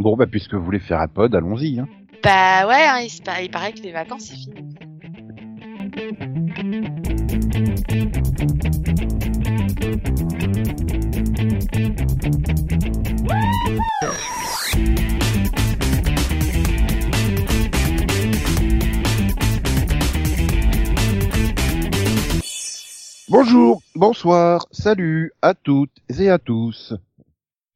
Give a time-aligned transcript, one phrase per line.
[0.00, 1.78] Bon, bah, puisque vous voulez faire un pod, allons-y.
[1.78, 1.86] Hein.
[2.24, 3.10] Bah ouais, hein, il,
[3.44, 4.64] il paraît que les vacances c'est fini.
[23.28, 26.94] Bonjour, bonsoir, salut à toutes et à tous.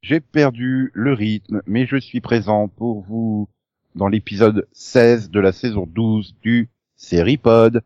[0.07, 3.49] J'ai perdu le rythme, mais je suis présent pour vous
[3.95, 7.81] dans l'épisode 16 de la saison 12 du Seripod.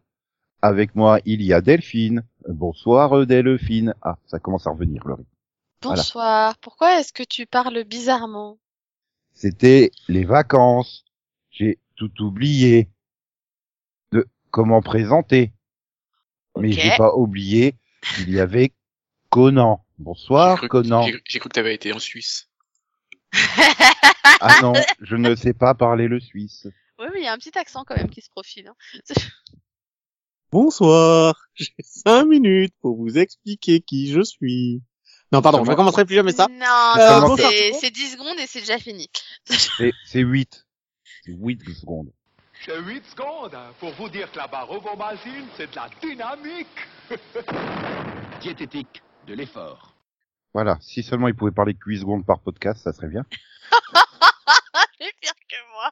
[0.62, 2.26] Avec moi, il y a Delphine.
[2.46, 3.94] Bonsoir euh, Delphine.
[4.02, 5.30] Ah, ça commence à revenir le rythme.
[5.82, 6.02] Voilà.
[6.02, 6.58] Bonsoir.
[6.58, 8.58] Pourquoi est-ce que tu parles bizarrement?
[9.34, 11.06] C'était les vacances.
[11.52, 12.90] J'ai tout oublié
[14.12, 15.54] de comment présenter.
[16.58, 17.76] Mais j'ai pas oublié
[18.14, 18.74] qu'il y avait
[19.30, 19.86] Conan.
[20.00, 21.04] J'ai Bonsoir cru, Conan.
[21.04, 22.48] j'ai- j'ai cru que t'avais été en Suisse.
[24.42, 26.68] Ah non, je ne sais pas parler le suisse.
[27.00, 28.68] Oui, mais il y a un petit accent quand même qui se profile.
[28.70, 28.76] hein.
[30.52, 34.82] Bonsoir, j'ai cinq minutes pour vous expliquer qui je suis.
[35.32, 36.48] Non, pardon, je va recommencerai plus jamais ça.
[36.50, 37.78] Non, Euh, c'est tout le monde.
[37.80, 39.08] c'est 10 secondes et c'est déjà fini.
[39.46, 40.66] C'est c'est 8.
[41.24, 42.12] C'est 8 secondes.
[42.66, 46.68] J'ai 8 secondes hein, pour vous dire que la barovombazine, c'est de la dynamique.
[48.42, 49.94] diététique de l'effort.
[50.54, 53.24] Voilà, si seulement il pouvait parler que 8 secondes par podcast, ça serait bien.
[55.00, 55.92] C'est pire que moi.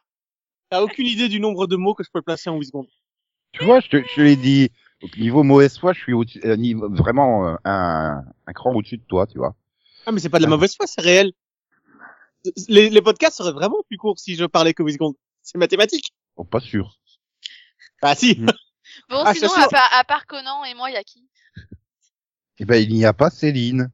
[0.69, 2.88] T'as aucune idée du nombre de mots que je peux placer en 8 secondes.
[3.53, 4.71] Tu vois, je te, je l'ai dit,
[5.03, 6.23] au niveau mauvaise foi, je suis au
[6.55, 9.55] niveau, vraiment euh, un, un cran au-dessus de toi, tu vois.
[10.08, 11.31] Ah, mais c'est pas de la mauvaise foi, c'est réel.
[12.67, 15.15] Les, les podcasts seraient vraiment plus courts si je parlais que 8 secondes.
[15.43, 16.11] C'est mathématique.
[16.35, 16.97] Bon, pas sûr.
[18.02, 18.35] Bah si.
[19.09, 21.27] Bon, Ah, sinon, à part, à part Conan et moi, il y a qui?
[22.59, 23.89] Eh ben, il n'y a pas Céline.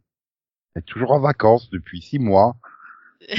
[0.76, 2.56] Elle est toujours en vacances depuis 6 mois.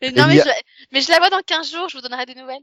[0.00, 0.54] Mais Non, mais, a- je, la-
[0.92, 2.62] mais je la vois dans 15 jours, je vous donnerai des nouvelles.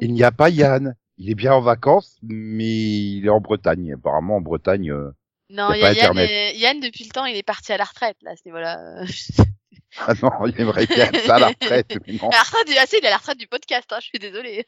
[0.00, 0.94] Il n'y a pas Yann.
[1.16, 3.94] Il est bien en vacances, mais il est en Bretagne.
[3.94, 5.10] Apparemment, en Bretagne, euh,
[5.50, 6.30] Non, Y a il y pas a Yann, Internet.
[6.30, 9.02] euh, Yann, depuis le temps, il est parti à la retraite, là, à ce niveau-là.
[10.06, 12.28] ah non, il aimerait bien ça à la retraite, mais non.
[12.28, 14.06] À la retraite du, ah, si, il est à la retraite du podcast, hein, je
[14.06, 14.64] suis désolée.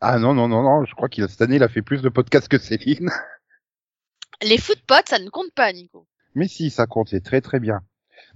[0.00, 2.02] Ah non, non, non, non, je crois qu'il a, cette année, il a fait plus
[2.02, 3.10] de podcasts que Céline.
[4.42, 6.06] Les footpots, ça ne compte pas, Nico.
[6.34, 7.80] Mais si, ça compte, c'est très très bien.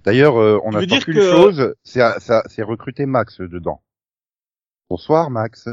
[0.03, 2.01] D'ailleurs, euh, on a dire qu'une que- chose, c'est
[2.47, 3.81] c'est recruter Max euh, dedans.
[4.89, 5.69] Bonsoir Max.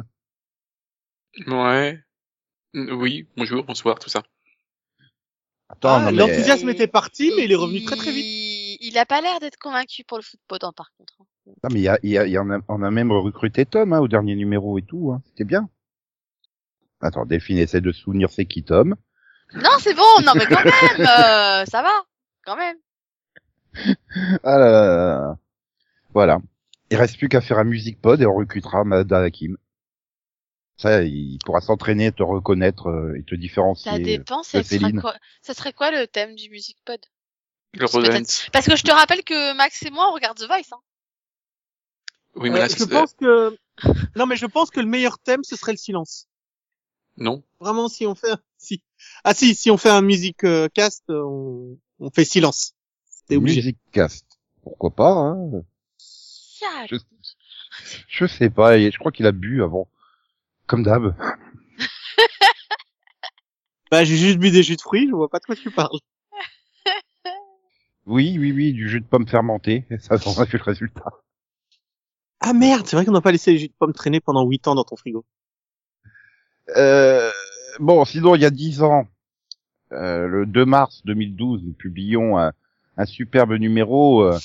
[1.46, 1.98] Ouais.
[2.74, 4.22] Mm, Oui, bonjour, bonsoir, tout ça.
[5.68, 8.24] Attends, Ah, mais- l'enthousiasme était parti, mais il est revenu très très vite.
[8.24, 11.14] Il, il a pas l'air d'être convaincu pour le footpot, hein, par contre.
[11.46, 13.12] non, mais il y a, il y a, il y en a, on a même
[13.12, 15.12] recruté Tom hein, au dernier numéro et tout.
[15.12, 15.22] Hein.
[15.26, 15.68] C'était bien.
[17.00, 18.94] Attends, Delphine essaie de souvenir c'est qui Tom?
[19.54, 21.92] Non, c'est bon, non, mais quand même, euh, ça va,
[22.44, 22.76] quand même.
[24.42, 25.38] Ah là là là là.
[26.14, 26.38] Voilà.
[26.90, 29.56] Il reste plus qu'à faire un music pod et on recrutera Mada Hakim.
[30.76, 33.90] Ça, il pourra s'entraîner, te reconnaître euh, et te différencier.
[33.90, 36.98] Ça euh, dépend, ça serait quoi, ça serait quoi le thème du music pod?
[37.78, 40.80] Parce que je te rappelle que Max et moi, on regarde The Voice, hein.
[42.34, 43.56] Oui, Euh, mais là, je c'est- pense que,
[44.16, 46.26] non, mais je pense que le meilleur thème, ce serait le silence.
[47.20, 47.42] Non.
[47.60, 48.82] Vraiment, si on fait, si,
[49.24, 52.74] ah si, si on fait un music euh, cast, euh, on, on fait silence.
[53.28, 53.60] C'est obligé.
[53.60, 54.26] Music cast.
[54.62, 55.62] Pourquoi pas hein
[56.88, 56.96] Je-
[58.08, 59.88] Je sais pas, je crois qu'il a bu avant.
[60.66, 61.14] Comme d'hab.
[63.90, 65.98] Bah, j'ai juste bu des jus de fruits, je vois pas de quoi tu parles.
[68.06, 69.84] Oui, oui, oui, du jus de pomme fermenté.
[70.00, 71.10] Ça en a fait le résultat.
[72.40, 74.66] Ah merde, c'est vrai qu'on n'a pas laissé les jus de pommes traîner pendant 8
[74.68, 75.24] ans dans ton frigo.
[76.76, 77.30] Euh,
[77.78, 79.06] bon, sinon, il y a dix ans,
[79.92, 82.52] euh, le 2 mars 2012, nous publions un,
[82.96, 84.38] un superbe numéro euh,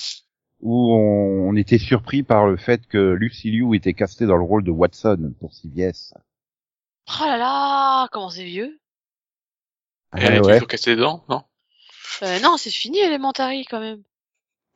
[0.61, 4.43] où on, on était surpris par le fait que Lucy Liu était castée dans le
[4.43, 6.13] rôle de Watson pour CBS.
[7.07, 8.79] Oh là là, comment c'est vieux
[10.13, 10.53] Elle est Ah ouais.
[10.53, 11.43] toujours cassée les dents, non?
[12.23, 14.01] Euh, Non, c'est fini Elementary quand même.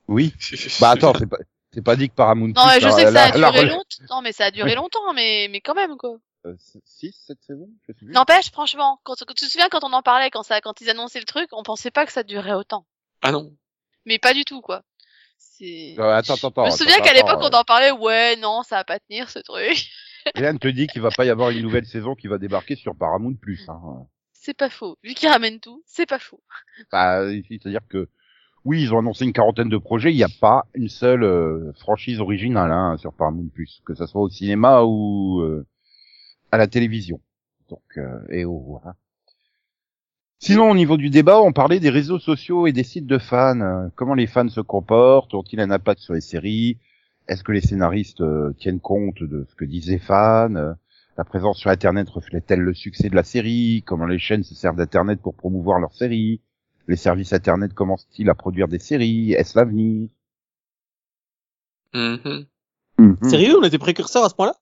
[0.08, 0.34] Oui.
[0.80, 1.38] Bah attends, c'est pas,
[1.74, 2.48] c'est pas dit que Paramount.
[2.48, 4.04] Non, mais je la- sais que ça a duré longtemps.
[4.12, 6.18] Non, mais ça a duré longtemps, mais mais quand même quoi.
[6.46, 6.56] Euh,
[6.86, 7.70] six, cette saison.
[8.02, 11.20] N'empêche, franchement, quand, tu te souviens quand on en parlait, quand ça, quand ils annonçaient
[11.20, 12.86] le truc, on pensait pas que ça durerait autant.
[13.22, 13.54] Ah non.
[14.06, 14.84] Mais pas du tout quoi.
[15.38, 15.96] C'est.
[16.00, 16.66] Euh, attends, attends, attends.
[16.66, 19.40] je me souviens qu'à l'époque on en parlait, ouais, non, ça va pas tenir ce
[19.40, 19.90] truc.
[20.36, 22.76] Rien ne te dit qu'il va pas y avoir une nouvelle saison qui va débarquer
[22.76, 23.68] sur Paramount Plus.
[23.68, 24.08] Hein.
[24.32, 24.98] C'est pas faux.
[25.04, 26.42] Vu qu'ils ramènent tout, c'est pas faux.
[26.92, 28.10] Bah, c'est-à-dire que
[28.66, 30.12] oui, ils ont annoncé une quarantaine de projets.
[30.12, 34.08] Il n'y a pas une seule euh, franchise originale hein, sur Paramount Plus, que ça
[34.08, 35.66] soit au cinéma ou euh,
[36.52, 37.20] à la télévision.
[37.70, 38.96] Donc, euh, et au voilà.
[40.40, 43.60] Sinon, au niveau du débat, on parlait des réseaux sociaux et des sites de fans.
[43.60, 45.34] Euh, Comment les fans se comportent?
[45.34, 46.78] Ont-ils un impact sur les séries?
[47.28, 50.56] Est-ce que les scénaristes euh, tiennent compte de ce que disent les fans?
[50.56, 50.74] Euh,
[51.18, 53.84] La présence sur Internet reflète-t-elle le succès de la série?
[53.86, 56.40] Comment les chaînes se servent d'Internet pour promouvoir leurs séries?
[56.88, 59.34] Les services Internet commencent-ils à produire des séries?
[59.34, 60.08] Est-ce l'avenir?
[61.94, 62.46] Mhm.
[62.98, 63.18] Mhm.
[63.30, 64.56] Sérieux, on était précurseurs à ce point-là?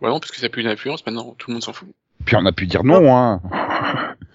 [0.00, 1.88] Ouais, non, parce que ça n'a plus d'influence maintenant, tout le monde s'en fout.
[2.24, 3.40] Puis on a pu dire non, hein.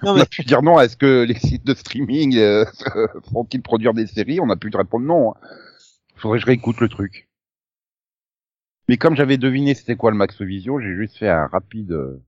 [0.04, 0.80] Non On a pu dire non.
[0.80, 2.66] Est-ce que les sites de streaming euh,
[3.32, 5.32] font-ils produire des séries On a pu répondre non.
[5.32, 5.40] hein.
[6.16, 7.28] Faudrait que je réécoute le truc.
[8.88, 12.24] Mais comme j'avais deviné c'était quoi le Max Visio, j'ai juste fait un rapide euh,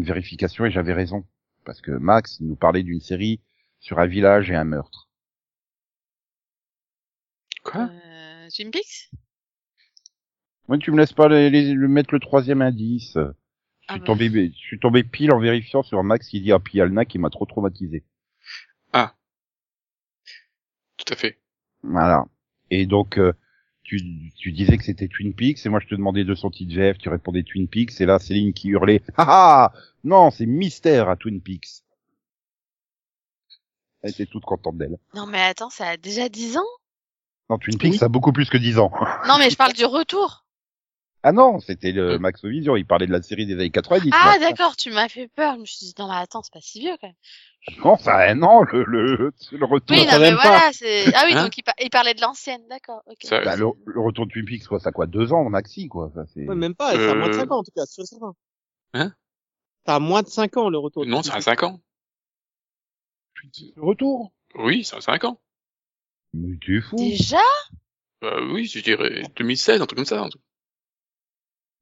[0.00, 1.24] vérification et j'avais raison.
[1.64, 3.40] Parce que Max il nous parlait d'une série
[3.80, 5.08] sur un village et un meurtre.
[7.64, 7.88] Quoi?
[7.90, 9.10] Euh, Twin Peaks
[10.68, 13.12] Moi, tu me laisses pas les, les- le mettre le troisième indice.
[13.14, 13.20] Je
[13.88, 14.06] Ah suis bah.
[14.06, 17.18] tombé, je suis tombé pile en vérifiant sur Max qui dit ah puis Alna qui
[17.18, 18.04] m'a trop traumatisé.
[20.96, 21.38] Tout à fait.
[21.82, 22.24] Voilà.
[22.70, 23.32] Et donc, euh,
[23.82, 23.98] tu,
[24.36, 26.98] tu disais que c'était Twin Peaks, et moi je te demandais de son titre VF,
[26.98, 29.72] tu répondais Twin Peaks, et là Céline qui hurlait «Ah ah
[30.04, 31.82] Non, c'est Mystère à Twin Peaks!»
[34.02, 34.98] Elle était toute contente d'elle.
[35.14, 36.62] Non mais attends, ça a déjà 10 ans?
[37.50, 37.98] Non, Twin Peaks, Oui.
[37.98, 38.92] ça a beaucoup plus que 10 ans.
[39.26, 40.43] Non mais je parle du retour.
[41.26, 44.10] Ah non, c'était le Max Vision, il parlait de la série des années 90.
[44.14, 45.54] Ah d'accord, tu m'as fait peur.
[45.56, 47.16] Je me suis dit non mais attends, c'est pas si vieux quand même.
[47.82, 49.96] Non, ça a un an, le, le, le retour.
[49.96, 53.02] Oui, non mais voilà, c'est ah oui, Hein donc il, il parlait de l'ancienne, d'accord.
[53.06, 53.16] OK.
[53.22, 55.88] Ça- Bah, le, le retour de Twin Peaks, quoi, ça a quoi, deux ans, maxi,
[55.88, 56.10] quoi.
[56.14, 56.46] Ça, c'est...
[56.46, 57.38] ouais, même pas, ça a moins de Euh.
[57.40, 58.34] 5 ans en tout cas, et certain.
[58.92, 59.12] Hein
[59.86, 61.06] Ça a moins de 5 ans le retour.
[61.06, 61.80] Non, ça a 5 ans.
[63.76, 64.32] Le retour?
[64.56, 65.40] Oui, ça a 5 ans.
[66.34, 66.96] Mais tu es fou.
[66.96, 67.38] Déjà?
[68.20, 70.20] Bah oui, je dirais 2016, un truc comme ça.
[70.22, 70.42] un truc.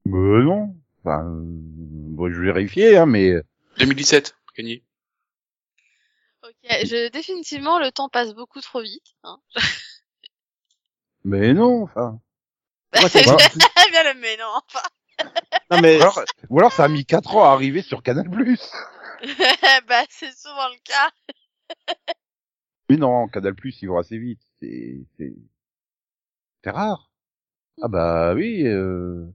[0.05, 0.75] Mais non.
[1.05, 3.35] Enfin, euh, bon, je vais vérifier, hein, mais...
[3.79, 4.85] 2017, gagné.
[6.45, 9.39] OK, je définitivement le temps passe beaucoup trop vite, hein.
[11.25, 12.21] Mais non, enfin...
[12.95, 13.37] Ouais, c'est Bah,
[13.91, 14.83] Bien le mais non, enfin.
[15.71, 18.29] Non mais ou, alors, ou alors ça a mis 4 ans à arriver sur Canal+.
[19.89, 21.11] bah c'est souvent le cas.
[22.89, 24.41] Mais non, Canal+, ils vont assez vite.
[24.61, 25.33] C'est, c'est,
[26.65, 27.11] c'est rare.
[27.81, 29.27] Ah bah oui, euh...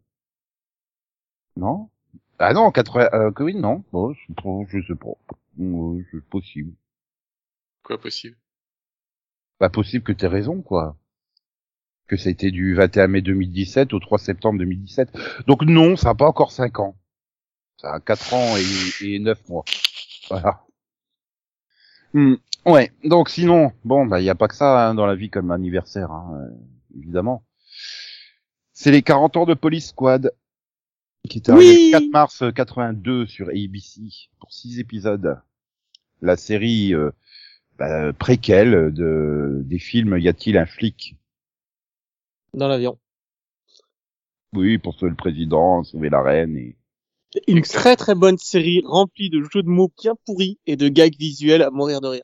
[1.58, 1.90] Non
[2.40, 3.10] Ah non, 80...
[3.14, 3.84] Euh, que oui, non.
[3.92, 5.18] Bon, je sais pas, je sais pas.
[5.60, 6.74] Euh, c'est possible.
[7.84, 8.38] Quoi possible?
[9.60, 10.96] Pas possible que t'aies raison, quoi.
[12.08, 15.10] Que ça a été du 21 mai 2017 au 3 septembre 2017.
[15.48, 16.96] Donc non, ça n'a pas encore 5 ans.
[17.78, 19.66] Ça a 4 ans et, et 9 mois.
[20.30, 20.64] Voilà.
[22.14, 25.16] Hmm, Ouais, donc sinon, bon, bah il y a pas que ça hein, dans la
[25.16, 27.46] vie comme anniversaire, hein, euh, évidemment.
[28.74, 30.34] C'est les 40 ans de Police Squad,
[31.28, 34.02] qui est arrivé Oui le 4 mars 82 sur ABC
[34.40, 35.40] pour 6 épisodes.
[36.22, 37.12] La série euh,
[37.78, 41.16] bah, préquelle de des films Y a-t-il un flic?
[42.54, 42.98] Dans l'avion.
[44.54, 46.76] Oui, pour sauver le président, sauver la reine et
[47.48, 51.18] Une très très bonne série remplie de jeux de mots bien pourris et de gags
[51.20, 52.24] visuels à mourir de rire.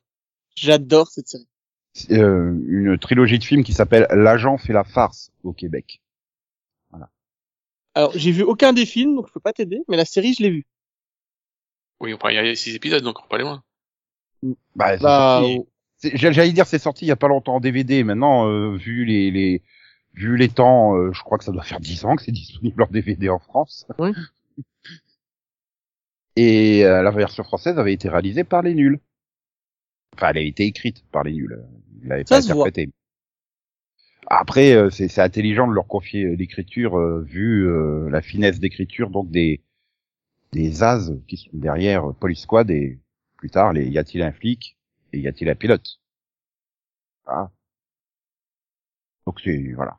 [0.56, 1.48] J'adore cette série.
[2.12, 6.02] euh, une trilogie de films qui s'appelle L'agent fait la farce au Québec.
[7.96, 10.42] Alors, j'ai vu aucun des films, donc je peux pas t'aider, mais la série, je
[10.44, 10.66] l'ai vue.
[12.00, 13.64] Oui, on parle, il y a 6 épisodes, donc pas aller loin.
[14.76, 15.42] Bah, c'est Bah,
[15.98, 18.04] c'est- J'allais dire c'est sorti il y a pas longtemps en DVD.
[18.04, 19.62] Maintenant, euh, vu les, les
[20.14, 22.84] vu les temps, euh, je crois que ça doit faire 10 ans que c'est disponible
[22.84, 23.86] en DVD en France.
[24.00, 24.12] Oui.
[26.36, 29.00] Et euh, la version française avait été réalisée par les nuls.
[30.16, 31.64] Enfin, elle a été écrite par les nuls.
[32.02, 32.64] Il l'avait Ça pas se voit.
[32.68, 32.92] interprété.
[34.28, 38.60] Après, euh, c'est c'est intelligent de leur confier euh, l'écriture euh, vu euh, la finesse
[38.60, 39.62] d'écriture donc des
[40.54, 43.00] des as qui sont derrière euh, Police Squad et
[43.38, 44.78] plus tard les y a-t-il un flic
[45.14, 46.00] et y a-t-il un pilote?
[47.26, 47.50] Ah.
[49.26, 49.98] Donc c'est voilà.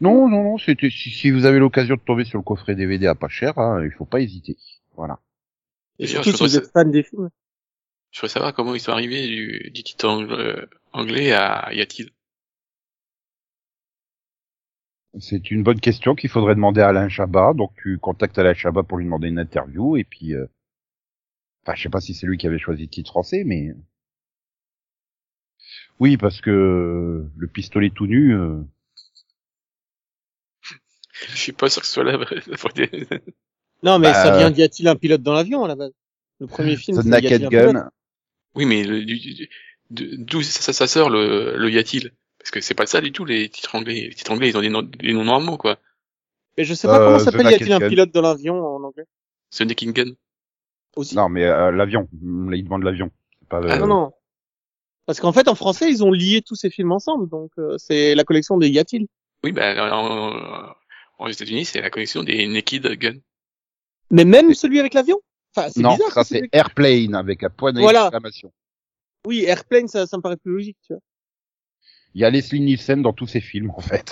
[0.00, 3.06] Non non non, c'était si, si vous avez l'occasion de tomber sur le coffret DVD
[3.08, 4.56] à pas cher, hein, il faut pas hésiter.
[4.96, 5.20] Voilà.
[5.98, 7.28] Et surtout je si vous êtes fan des films.
[8.12, 12.10] Je voudrais savoir comment ils sont arrivés du, du titre ang- anglais à y a-t-il.
[15.20, 17.54] C'est une bonne question qu'il faudrait demander à Alain Chabat.
[17.54, 20.46] Donc tu contactes Alain Chabat pour lui demander une interview et puis, euh...
[21.64, 23.74] enfin, je sais pas si c'est lui qui avait choisi le titre français, mais
[25.98, 28.34] oui, parce que le pistolet tout nu.
[28.34, 28.60] euh,
[31.28, 32.40] Je suis pas sûr que ce soit la vraie.
[33.82, 35.92] Non, mais Bah, ça euh, vient d'y a-t-il un pilote dans l'avion à la base?
[36.40, 37.90] Le premier film, The Naked Gun.
[38.54, 39.48] oui, mais le- du- du-
[39.90, 42.12] de- d'où ça, ça sort le, le y a-t-il?
[42.46, 44.02] Parce que c'est pas ça du tout les titres anglais.
[44.08, 45.78] Les titres anglais, ils ont des noms, des noms normaux, quoi.
[46.56, 48.84] Mais je sais pas Euh, comment The s'appelle Y a-t-il un pilote dans l'avion en
[48.84, 49.04] anglais?
[49.58, 50.12] Naked Gun.
[50.94, 51.16] Aussi.
[51.16, 52.08] Non, mais euh, l'avion.
[52.22, 53.10] Là, il demande l'avion.
[53.48, 54.12] Pas, Ah, non, non.
[55.06, 58.14] Parce qu'en fait, en français, ils ont lié tous ces films ensemble, donc euh, c'est
[58.14, 59.06] la collection des Y a-t-il?
[59.42, 60.72] Oui, ben, en,
[61.18, 63.16] en États-Unis, c'est la connexion des Naked Gun.
[64.12, 65.20] Mais même celui avec l'avion?
[65.56, 66.12] Enfin, c'est Non, bizarre.
[66.12, 68.02] ça c'est Airplane avec un point Voilà.
[68.04, 68.52] d'exclamation.
[69.26, 71.02] Oui, Airplane, ça, ça me paraît plus logique, tu vois.
[72.16, 74.10] Il y a Leslie Nielsen dans tous ces films, en fait.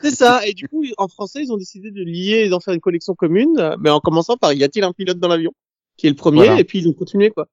[0.00, 0.46] C'est ça.
[0.46, 3.14] Et du coup, en français, ils ont décidé de lier et d'en faire une collection
[3.14, 5.52] commune, mais en commençant par Y a-t-il un pilote dans l'avion
[5.98, 6.58] Qui est le premier, Voilà.
[6.58, 7.46] et puis ils ont continué, quoi.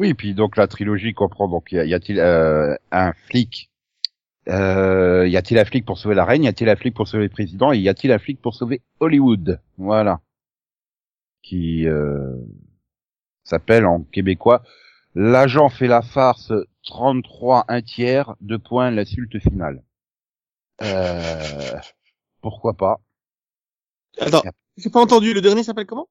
[0.00, 3.70] Oui, et puis donc la trilogie comprend donc y a-t-il euh, un flic
[4.48, 7.24] euh, Y a-t-il un flic pour sauver la reine Y a-t-il un flic pour sauver
[7.24, 9.60] le président Et y a-t-il un flic pour sauver Hollywood?
[9.78, 10.20] Voilà.
[11.42, 12.34] Qui euh,
[13.44, 14.64] s'appelle en québécois
[15.14, 16.52] L'agent fait la farce
[16.84, 19.82] 33 un tiers, deux points l'insulte finale.
[20.82, 21.78] Euh,
[22.40, 23.00] pourquoi pas?
[24.18, 24.42] Attends,
[24.76, 25.34] j'ai pas entendu.
[25.34, 26.08] Le dernier s'appelle comment?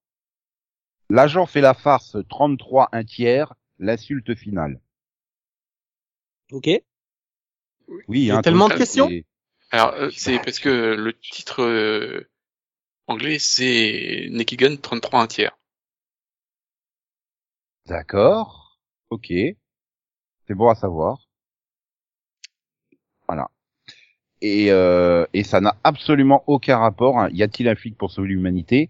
[1.09, 4.79] L'agent fait la farce 33 un tiers, l'insulte finale.
[6.51, 6.67] Ok.
[8.07, 9.07] Oui, Il y a hein, tellement de questions?
[9.07, 9.25] c'est-
[9.71, 12.29] Alors, euh, c'est parce que le titre euh,
[13.07, 15.57] anglais, c'est Naked Gun 33 un tiers.
[17.88, 18.79] D'accord.
[19.09, 19.31] Ok.
[20.50, 21.20] C'est bon à savoir.
[23.27, 23.51] Voilà.
[24.41, 27.20] Et, euh, et ça n'a absolument aucun rapport.
[27.20, 27.29] hein.
[27.32, 28.89] Y a-t-il un flic pour sauver l'humanité?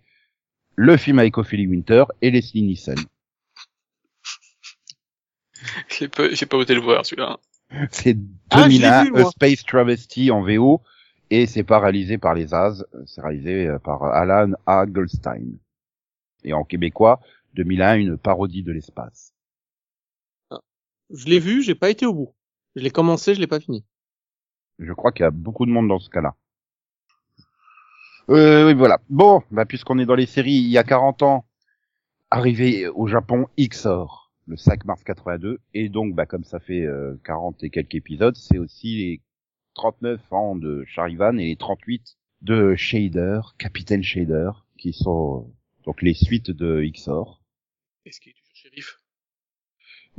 [0.77, 2.95] Le film avec Ophélie Winter et Leslie Nielsen.
[5.89, 7.37] J'ai pas, j'ai pas osé le voir, celui-là.
[7.91, 8.15] C'est
[8.51, 9.25] Ah, je l'ai 2001, vu, A.
[9.25, 10.81] Space Travesty en VO,
[11.29, 15.57] et c'est pas réalisé par les As, c'est réalisé euh, par Alan Hagelstein.
[16.45, 17.19] Et en québécois,
[17.55, 19.33] 2001, une parodie de l'espace.
[21.09, 22.35] Je l'ai vu, j'ai pas été au bout.
[22.75, 23.83] Je l'ai commencé, je l'ai pas fini.
[24.77, 26.35] Je crois qu'il y a beaucoup de monde dans ce cas-là.
[28.29, 28.99] Euh, oui, voilà.
[29.09, 31.45] Bon, bah, puisqu'on est dans les séries, il y a 40 ans,
[32.29, 37.19] arrivé au Japon, XOR, le 5 mars 82, et donc, bah, comme ça fait euh,
[37.25, 39.21] 40 et quelques épisodes, c'est aussi les
[39.73, 45.53] 39 ans de Charivan et les 38 de Shader, Capitaine Shader, qui sont euh,
[45.85, 47.41] donc les suites de XOR.
[48.05, 48.98] Est-ce qu'il est toujours shérif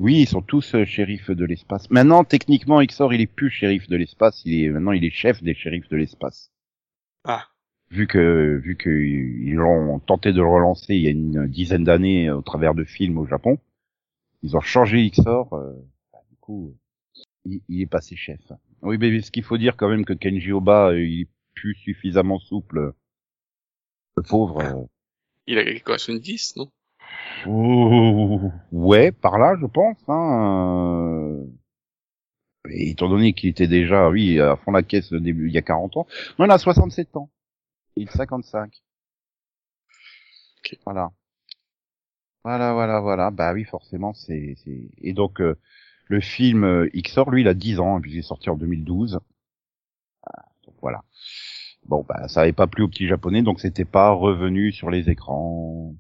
[0.01, 1.89] Oui, ils sont tous euh, shérifs de l'espace.
[1.91, 5.43] Maintenant, techniquement, XOR, il est plus shérif de l'espace, il est maintenant il est chef
[5.43, 6.51] des shérifs de l'espace.
[7.25, 7.45] Ah.
[7.91, 11.85] Vu que vu que ils ont tenté de le relancer il y a une dizaine
[11.85, 13.59] d'années au travers de films au Japon,
[14.43, 15.53] ils ont changé XOR.
[15.53, 15.75] euh,
[16.13, 16.75] bah, du coup,
[17.45, 18.41] il, il est passé chef.
[18.83, 21.75] Oui, mais ce qu'il faut dire quand même que Kenji Oba, euh, il est plus
[21.75, 22.95] suffisamment souple.
[24.17, 24.61] Le pauvre.
[24.61, 24.85] euh,
[25.47, 26.71] Il a quoi, 70, non?
[27.47, 29.99] Ouh, ouais, par là, je pense.
[30.09, 31.45] Hein.
[31.45, 31.47] euh.
[32.71, 35.59] Et étant donné qu'il était déjà, oui, à fond la caisse au début, il y
[35.59, 36.07] a 40 ans.
[36.39, 37.31] Non, il a 67 ans.
[37.97, 38.83] Il est 55.
[40.59, 40.79] Ok.
[40.85, 41.11] Voilà.
[42.45, 43.31] Voilà, voilà, voilà.
[43.31, 44.55] Bah oui, forcément, c'est...
[44.65, 45.57] c'est- Et donc, euh,
[46.09, 49.21] le film euh, XOR, lui, il a 10 ans, hein, puisqu'il est sorti en 2012.
[50.27, 51.03] Ah, donc voilà.
[51.87, 55.11] Bon, bah, ça avait pas plu aux petits japonais, donc c'était pas revenu sur les
[55.11, 55.95] écrans.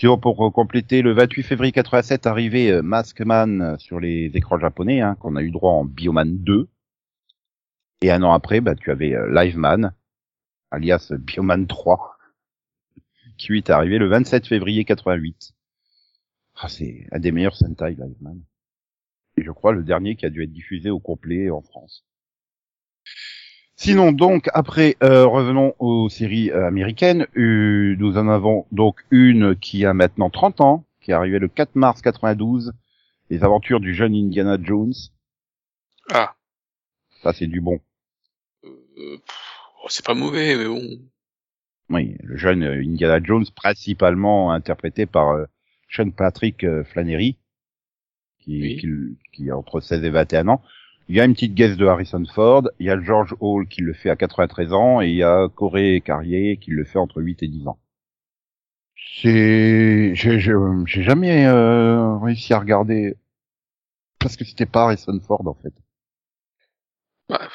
[0.00, 5.36] Pour compléter, le 28 février 87, arrivé euh, Maskman sur les écrans japonais, hein, qu'on
[5.36, 6.68] a eu droit en Bioman 2.
[8.02, 9.94] Et un an après, bah, tu avais euh, Liveman,
[10.72, 12.18] alias Bioman 3,
[13.38, 15.52] qui est arrivé le 27 février 88.
[16.56, 18.42] Ah, c'est un des meilleurs Sentai, Liveman.
[19.36, 22.04] Et je crois le dernier qui a dû être diffusé au complet en France.
[23.76, 27.26] Sinon, donc, après, euh, revenons aux séries euh, américaines.
[27.36, 31.48] Euh, nous en avons donc une qui a maintenant 30 ans, qui est arrivée le
[31.48, 32.72] 4 mars 92,
[33.30, 34.92] Les aventures du jeune Indiana Jones.
[36.12, 36.34] Ah.
[37.22, 37.80] Ça, c'est du bon.
[38.64, 39.16] Euh,
[39.82, 40.82] oh, c'est pas mauvais, mais bon.
[41.90, 45.36] Oui, le jeune euh, Indiana Jones, principalement interprété par
[45.90, 47.38] Sean Patrick Flannery,
[48.40, 48.76] qui, Oui.
[48.76, 48.88] qui,
[49.32, 50.62] qui a entre 16 et 21 ans.
[51.08, 53.80] Il y a une petite guest de Harrison Ford, il y a George Hall qui
[53.80, 57.22] le fait à 93 ans, et il y a Corey Carrier qui le fait entre
[57.22, 57.78] 8 et 10 ans.
[59.22, 60.52] C'est, j'ai, j'ai
[60.86, 63.16] j'ai jamais euh, réussi à regarder
[64.18, 65.72] parce que c'était pas Harrison Ford en fait.
[67.28, 67.48] Bah,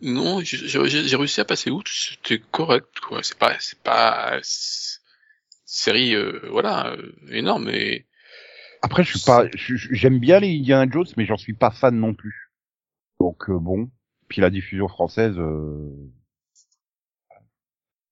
[0.00, 3.22] non, j'ai j'ai- j'ai réussi à passer outre, c'était correct, quoi.
[3.22, 4.38] C'est pas, c'est pas
[5.66, 8.06] série, euh, voilà, euh, énorme, mais
[8.82, 12.14] Après, je suis pas, j'aime bien les Indiana Jones, mais j'en suis pas fan non
[12.14, 12.43] plus.
[13.20, 13.90] Donc euh, bon,
[14.28, 15.90] puis la diffusion française, euh,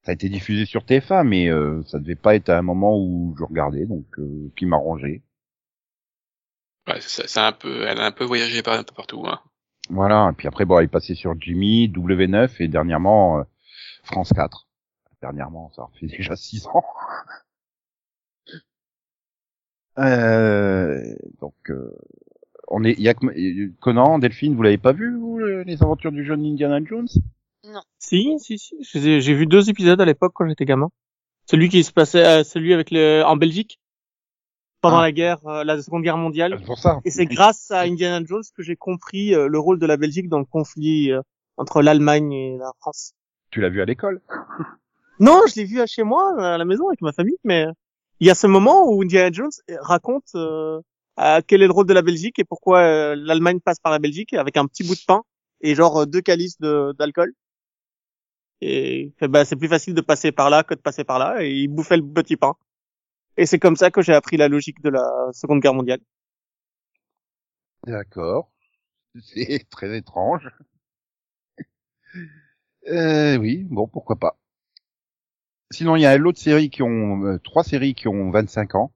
[0.02, 2.96] ça a été diffusé sur TF1, mais euh, ça devait pas être à un moment
[2.98, 5.22] où je regardais, donc euh, qui m'arrangeait.
[6.88, 9.40] ouais, c'est c'est un peu, elle a un peu voyagé par, un peu partout, hein.
[9.90, 10.30] Voilà.
[10.32, 13.42] Et puis après, bon, elle est passée sur Jimmy, W9 et dernièrement euh,
[14.04, 14.68] France 4.
[15.20, 16.84] Dernièrement, ça fait déjà six ans.
[19.98, 21.96] Euh, donc, euh,
[22.72, 25.82] on est, il y a que- Conan, Delphine, vous l'avez pas vu, vous, le- les
[25.82, 27.08] aventures du jeune Indiana Jones?
[27.98, 28.74] Si, si, si.
[28.80, 30.88] J'ai j'ai vu deux épisodes à l'époque quand j'étais gamin.
[31.46, 33.78] Celui qui se passait, euh, celui avec le, en Belgique,
[34.80, 35.02] pendant Ah.
[35.02, 36.56] la guerre, euh, la Seconde Guerre mondiale.
[36.58, 37.00] C'est pour ça.
[37.04, 40.28] Et c'est grâce à Indiana Jones que j'ai compris euh, le rôle de la Belgique
[40.28, 41.20] dans le conflit euh,
[41.56, 43.12] entre l'Allemagne et la France.
[43.50, 44.20] Tu l'as vu à l'école?
[45.20, 47.66] Non, je l'ai vu à chez moi, à la maison, avec ma famille, mais
[48.18, 49.50] il y a ce moment où Indiana Jones
[49.80, 50.80] raconte euh, euh,
[51.16, 54.32] quel est le rôle de la Belgique et pourquoi euh, l'Allemagne passe par la Belgique
[54.34, 55.22] avec un petit bout de pain
[55.60, 57.32] et genre euh, deux calices d'alcool?
[58.60, 61.42] Et fait, bah, c'est plus facile de passer par là que de passer par là,
[61.42, 62.54] et il bouffait le petit pain.
[63.36, 66.00] Et c'est comme ça que j'ai appris la logique de la Seconde Guerre mondiale.
[67.86, 68.52] D'accord.
[69.20, 70.48] C'est très étrange.
[72.88, 74.38] Euh, oui, bon, pourquoi pas.
[75.72, 78.92] Sinon, il y a l'autre série qui ont, euh, trois séries qui ont 25 ans.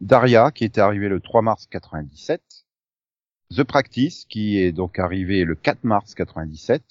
[0.00, 2.42] Daria, qui était arrivée le 3 mars 97.
[3.54, 6.82] The Practice, qui est donc arrivé le 4 mars 97.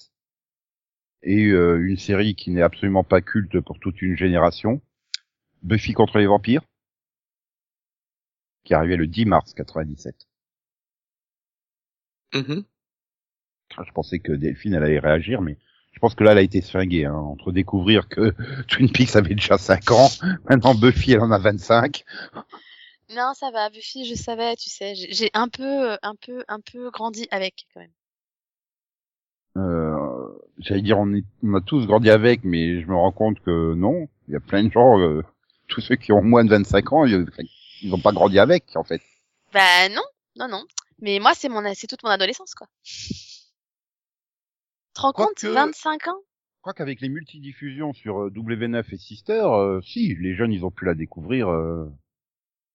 [1.22, 4.80] Et euh, une série qui n'est absolument pas culte pour toute une génération.
[5.62, 6.62] Buffy contre les vampires,
[8.64, 10.26] qui est arrivé le 10 mars 97.
[12.34, 12.64] Mhm.
[13.84, 15.58] Je pensais que Delphine elle allait réagir, mais
[15.92, 18.34] je pense que là elle a été sfinguée hein, entre découvrir que
[18.68, 20.08] Twin Peaks avait déjà 5 ans,
[20.48, 22.04] maintenant Buffy elle en a 25.
[23.14, 26.60] Non, ça va, Buffy, je savais, tu sais, j'ai un peu, euh, un peu, un
[26.60, 27.92] peu grandi avec quand même.
[29.56, 30.28] Euh,
[30.58, 33.74] J'allais dire on, est, on a tous grandi avec, mais je me rends compte que
[33.74, 35.22] non, il y a plein de gens, euh,
[35.68, 37.26] tous ceux qui ont moins de 25 ans, ils
[37.82, 39.02] ils ont pas grandi avec en fait.
[39.52, 40.02] Bah non,
[40.36, 40.64] non, non.
[41.00, 42.66] Mais moi, c'est mon, c'est toute mon adolescence, quoi.
[42.82, 43.12] Tu
[44.94, 46.20] te rends compte, Quoique- 25 ans?
[46.56, 50.64] Je crois qu'avec les multidiffusions sur euh, W9 et Sister, euh, si, les jeunes ils
[50.64, 51.86] ont pu la découvrir euh,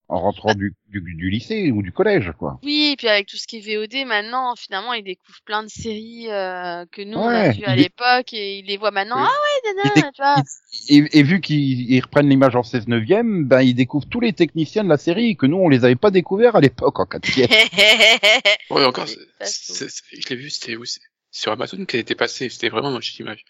[0.09, 2.59] en rentrant du, du, du lycée ou du collège quoi.
[2.63, 5.69] Oui, et puis avec tout ce qui est VOD, maintenant, finalement, ils découvrent plein de
[5.69, 8.89] séries euh, que nous, on a vues à il est- l'époque, et ils les voient
[8.91, 9.21] maintenant.
[9.21, 9.27] Oui.
[9.29, 10.43] Ah ouais, Il est- tu vois.
[10.89, 14.33] Et, et vu qu'ils ils reprennent l'image en 16 neuvième, ben ils découvrent tous les
[14.33, 17.25] techniciens de la série que nous on les avait pas découverts à l'époque en 4
[18.71, 22.91] Ouais, encore, je l'ai vu, c'était où c'est sur Amazon qu'elle était passée, c'était vraiment
[22.91, 23.45] dans cette image.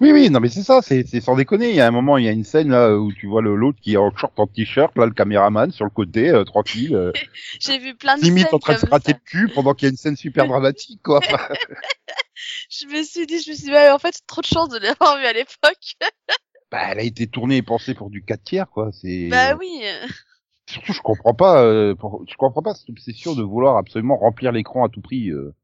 [0.00, 1.70] Oui oui non mais c'est ça, c'est c'est sans déconner.
[1.70, 3.78] Il y a un moment il y a une scène là où tu vois l'autre
[3.80, 7.12] qui est en short en t-shirt, là le caméraman sur le côté euh, tranquille, euh,
[7.60, 8.98] J'ai vu plein de limite scènes en train de se ça.
[9.06, 11.20] le cul pendant qu'il y a une scène super dramatique quoi.
[12.70, 14.78] Je me suis dit, je me suis dit, ouais, en fait, trop de chance de
[14.78, 15.96] l'avoir vu à l'époque.
[16.70, 18.90] bah elle a été tournée et pensée pour du 4 tiers quoi.
[18.92, 19.82] C'est Bah oui.
[20.68, 24.52] surtout je comprends pas, euh, pour- je comprends pas cette obsession de vouloir absolument remplir
[24.52, 25.30] l'écran à tout prix.
[25.30, 25.54] Euh.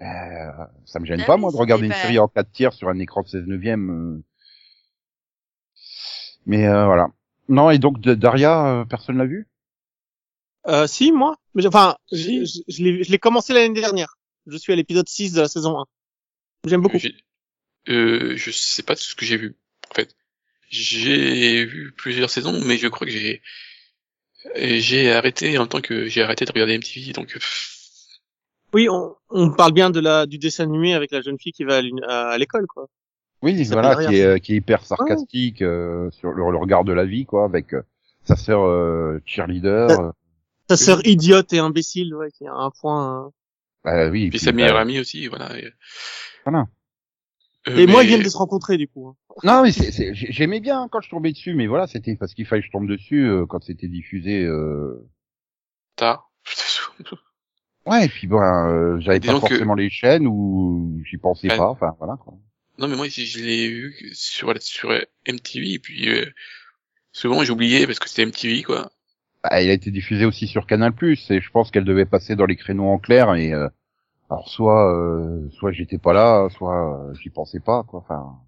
[0.00, 0.50] Euh,
[0.86, 2.72] ça me gêne Ah pas oui, moi de regarder une pas- série en 4 tiers
[2.72, 3.90] sur un écran de 16 neuvième.
[3.90, 4.22] euh.
[6.46, 7.08] Mais euh, voilà.
[7.48, 9.46] Non et donc de- Daria, euh, personne l'a vu?
[10.66, 11.36] Euh, si, moi.
[11.54, 14.16] Mais, enfin, je, je, je l'ai- je l'ai commencé l'année dernière.
[14.46, 15.84] Je suis à l'épisode 6 de la saison 1.
[16.66, 16.98] J'aime beaucoup.
[17.88, 19.56] Euh, je sais pas ce que j'ai vu,
[19.90, 20.14] en fait.
[20.68, 23.42] J'ai vu plusieurs saisons, mais je crois que j'ai
[24.56, 27.79] j'ai arrêté en même temps que j'ai arrêté de regarder MTV, donc pff,
[28.72, 31.64] Oui, on, on parle bien de la du dessin animé avec la jeune fille qui
[31.64, 32.86] va à l'école, quoi.
[33.42, 36.84] Oui, Ça voilà, qui est, euh, qui est hyper sarcastique euh, sur le, le regard
[36.84, 37.82] de la vie, quoi, avec euh,
[38.22, 39.88] sa sœur euh, cheerleader.
[39.90, 40.10] Euh,
[40.66, 43.26] Ta sœur idiote et imbécile, ouais, qui a un point.
[43.26, 43.30] euh.
[43.82, 45.58] bah oui, puis puis, sa meilleure amie aussi, voilà.
[45.58, 45.72] Et,
[46.44, 46.66] Voilà.
[47.68, 49.08] Euh, Et moi, ils viennent de se rencontrer, du coup.
[49.08, 49.16] hein.
[49.42, 52.34] Non, mais c'est- c'est- j'ai- j'aimais bien quand je tombais dessus, mais voilà, c'était parce
[52.34, 54.44] qu'il fallait que je tombe dessus euh, quand c'était diffusé.
[54.44, 55.06] Euh...
[55.96, 56.30] tard.
[57.86, 61.70] Ouais, et puis bon, euh, j'avais pas que- forcément les chaînes ou j'y pensais pas.
[61.70, 62.16] Enfin, voilà.
[62.16, 62.34] Quoi.
[62.78, 64.90] Non, mais moi, je, je l'ai vu sur, sur
[65.26, 66.26] MTV, et puis euh,
[67.12, 68.90] souvent j'oubliais parce que c'était MTV, quoi.
[69.42, 72.46] Bah, il a été diffusé aussi sur Canal+, et je pense qu'elle devait passer dans
[72.46, 73.34] les créneaux en clair.
[73.34, 73.68] Et euh,
[74.28, 78.00] alors soit, euh, soit j'étais pas là, soit euh, j'y pensais pas, quoi.
[78.00, 78.38] Enfin.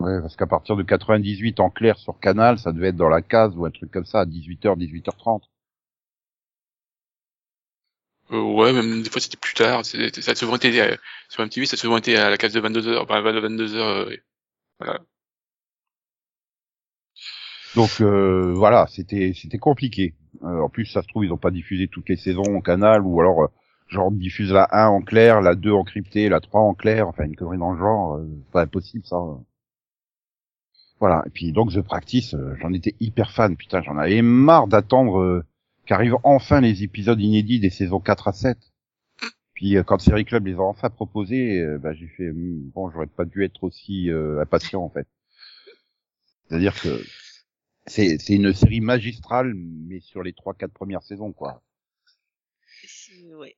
[0.00, 3.22] Ouais, parce qu'à partir de 98 en clair sur Canal, ça devait être dans la
[3.22, 5.42] case ou un truc comme ça à 18h, 18h30.
[8.32, 9.84] Euh, ouais, même des fois c'était plus tard.
[9.84, 9.98] Ça
[10.32, 10.96] a souvent été euh,
[11.28, 13.76] sur MTV, ça a souvent été à la case de 22h, enfin, à 22h.
[13.76, 14.16] euh,
[14.80, 15.00] voilà.
[17.74, 20.14] Donc euh, voilà, c'était c'était compliqué.
[20.42, 23.02] Euh, en plus, ça se trouve, ils ont pas diffusé toutes les saisons au canal,
[23.02, 23.48] ou alors euh,
[23.88, 27.24] genre diffuse la 1 en clair, la 2 en crypté, la 3 en clair, enfin
[27.24, 29.16] une connerie dans le genre, c'est pas impossible ça.
[30.98, 35.44] Voilà, et puis donc The Practice, j'en étais hyper fan, putain, j'en avais marre d'attendre
[35.86, 38.58] qu'arrivent enfin les épisodes inédits des saisons 4 à 7.
[39.54, 42.90] Puis euh, quand Série Club les a enfin proposés, euh, bah, j'ai fait, Hmm, bon,
[42.90, 45.06] j'aurais pas dû être aussi euh, impatient en fait.
[46.48, 47.02] C'est-à-dire que
[47.86, 51.62] c'est c'est une série magistrale, mais sur les trois quatre premières saisons, quoi.
[53.38, 53.56] Ouais.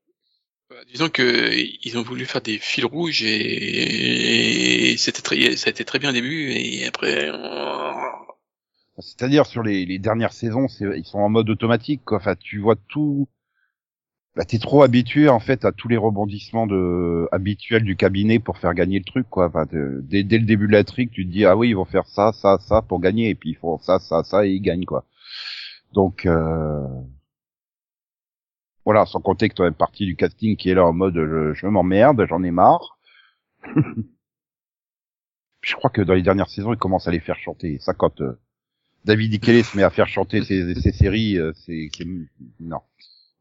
[0.71, 1.53] Bah, disons que
[1.85, 5.99] ils ont voulu faire des fils rouges et, et c'était très, ça a été très
[5.99, 7.93] bien au début et après, euh,
[9.01, 12.19] C'est-à-dire sur les, les dernières saisons, ils sont en mode automatique, quoi.
[12.19, 13.29] Enfin, tu vois tout.
[14.37, 16.69] Bah, t'es trop habitué en fait à tous les rebondissements
[17.33, 19.47] habituels du cabinet pour faire gagner le truc, quoi.
[19.49, 21.85] Enfin, dès, dès le début de la trick, tu te dis ah oui, ils vont
[21.85, 24.61] faire ça, ça, ça pour gagner, et puis ils font ça, ça, ça et ils
[24.61, 25.05] gagnent, quoi.
[25.93, 26.87] Donc euh...
[28.85, 31.55] voilà, sans compter que toi, une partie du casting qui est là en mode je,
[31.55, 32.99] je m'emmerde, j'en ai marre.
[35.63, 37.79] je crois que dans les dernières saisons, ils commencent à les faire chanter.
[37.81, 38.39] Ça, quand euh,
[39.05, 42.07] David Ikele se met à faire chanter ses, ses séries, euh, c'est c'est-
[42.61, 42.81] non,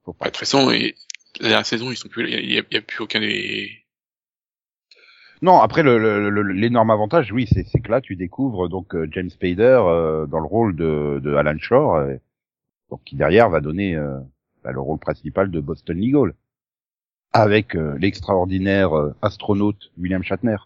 [0.05, 0.25] faut bah, pas.
[0.27, 0.95] de toute façon, et,
[1.39, 3.85] la dernière saison, ils sont plus, il y y a plus aucun des,
[5.41, 8.95] Non, après le- le- le- l'énorme avantage, oui, c'est c'est que là tu découvres donc
[8.95, 12.15] euh, James Spader euh, dans le rôle de, de Alan Shore, euh,
[12.89, 14.19] donc qui derrière va donner euh,
[14.63, 16.33] bah, le rôle principal de Boston Legal,
[17.33, 20.57] avec euh, l'extraordinaire euh, astronaute William Shatner.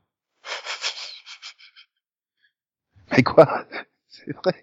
[3.12, 3.66] Mais quoi?
[4.08, 4.62] C'est vrai.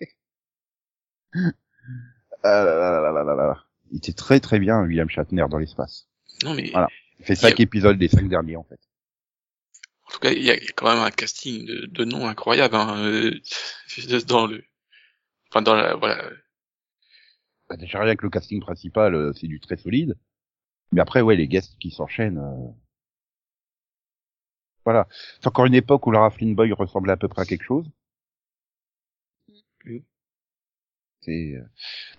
[1.34, 3.64] Ah là là là là là là.
[3.90, 6.08] Il était très très bien William Shatner dans l'espace.
[6.44, 6.88] non mais, Voilà.
[7.20, 8.78] Il fait cinq a- épisodes des cinq derniers en fait.
[10.06, 12.04] en tout cas, il y a, il y a quand même un casting de, de
[12.04, 13.40] noms incroyable, hein, euh,
[14.28, 14.64] dans le,
[15.50, 16.22] enfin, dans la, voilà,
[17.68, 20.16] Bah, déjà rien que le casting principal, euh, c'est du très solide.
[20.92, 22.38] Mais après, ouais, les guests qui s'enchaînent.
[22.38, 22.70] euh,
[24.84, 25.06] Voilà.
[25.40, 27.90] C'est encore une époque où Lara Flynn Boy ressemblait à peu près à quelque chose.
[29.84, 29.98] Mm.
[31.28, 31.54] C'est.
[31.56, 31.62] euh,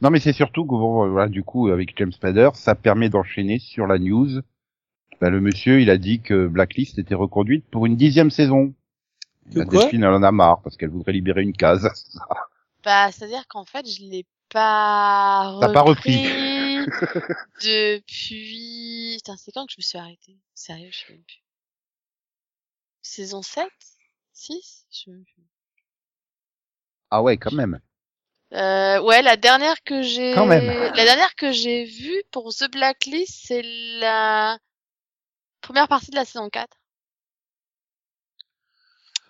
[0.01, 3.59] Non, mais c'est surtout que bon, voilà, du coup, avec James Spader, ça permet d'enchaîner
[3.59, 4.41] sur la news.
[5.19, 8.73] Bah, le monsieur, il a dit que Blacklist était reconduite pour une dixième saison.
[9.51, 11.89] Que La quoi Delphine, elle en a marre parce qu'elle voudrait libérer une case.
[12.83, 16.23] Bah, c'est-à-dire qu'en fait, je l'ai pas T'as pas repris.
[17.63, 19.15] depuis...
[19.17, 20.37] Putain, c'est quand que je me suis arrêtée?
[20.53, 21.43] Sérieux, je sais même plus.
[23.01, 23.67] Saison 7
[24.33, 25.43] 6 Je sais même plus.
[27.11, 27.79] Ah ouais, quand même.
[28.53, 30.33] Euh, ouais, la dernière que j'ai...
[30.33, 33.61] La dernière que j'ai vue pour The Blacklist, c'est
[33.99, 34.57] la
[35.61, 36.67] première partie de la saison 4.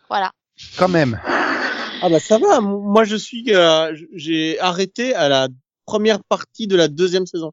[0.08, 0.32] Voilà.
[0.78, 1.20] Quand même.
[2.02, 5.50] Ah bah ça va, moi je suis, euh, j'ai arrêté à la
[5.86, 7.52] première partie de la deuxième saison.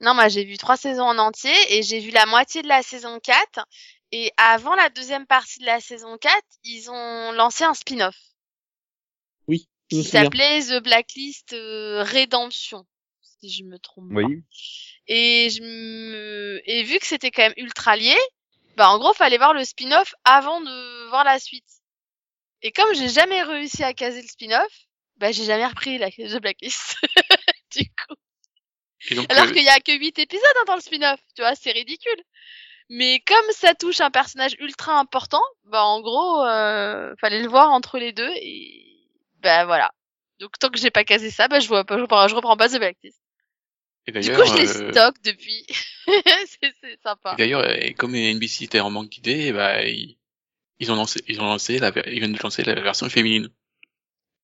[0.00, 2.82] Non, moi j'ai vu trois saisons en entier et j'ai vu la moitié de la
[2.82, 3.64] saison 4.
[4.12, 8.14] Et avant la deuxième partie de la saison 4, ils ont lancé un spin-off
[9.88, 12.86] qui s'appelait The Blacklist euh, Redemption,
[13.22, 14.20] si je me trompe pas.
[14.20, 14.42] Oui.
[15.06, 16.60] Et je me...
[16.64, 18.16] et vu que c'était quand même ultra lié,
[18.76, 21.64] bah en gros fallait voir le spin-off avant de voir la suite.
[22.62, 26.40] Et comme j'ai jamais réussi à caser le spin-off, bah j'ai jamais repris la The
[26.40, 26.96] Blacklist.
[27.76, 29.14] du coup.
[29.14, 31.54] donc, Alors euh, qu'il y a que 8 épisodes hein, dans le spin-off, tu vois,
[31.54, 32.22] c'est ridicule.
[32.90, 37.70] Mais comme ça touche un personnage ultra important, bah en gros, euh, fallait le voir
[37.70, 38.97] entre les deux et
[39.42, 39.90] bah voilà.
[40.38, 42.56] Donc tant que j'ai pas casé ça, bah je vois pas, je reprends, je reprends
[42.56, 43.20] pas The Blacklist.
[44.06, 45.66] et Du d'ailleurs, coup, je les euh, stocke depuis.
[46.06, 47.34] c'est sympa.
[47.34, 50.18] Et D'ailleurs, euh, comme NBC était en manque d'idées, bah, ils,
[50.78, 53.48] ils ont lancé, ils ont lancé la, ils viennent de lancer la version féminine.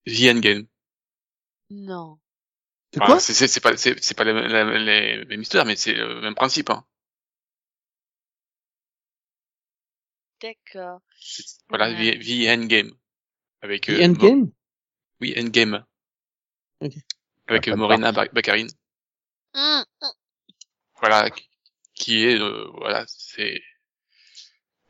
[0.06, 0.66] The Endgame.
[1.70, 2.18] Non.
[2.92, 6.20] C'est Enfin, quoi c'est, pas, c'est, pas la- la- les mêmes histoires, mais c'est le
[6.20, 6.84] même principe, hein.
[10.40, 11.00] D'accord.
[11.68, 12.18] Voilà, Ouais.
[12.18, 12.90] The, The Endgame.
[13.62, 14.50] Avec, The euh, Endgame?
[15.20, 15.84] Oui, Endgame.
[16.80, 16.92] Ok.
[17.48, 18.66] Avec Ah, Morena Ba- Baccarin.
[21.00, 21.28] Voilà,
[21.94, 23.62] qui- est, euh, voilà, c'est,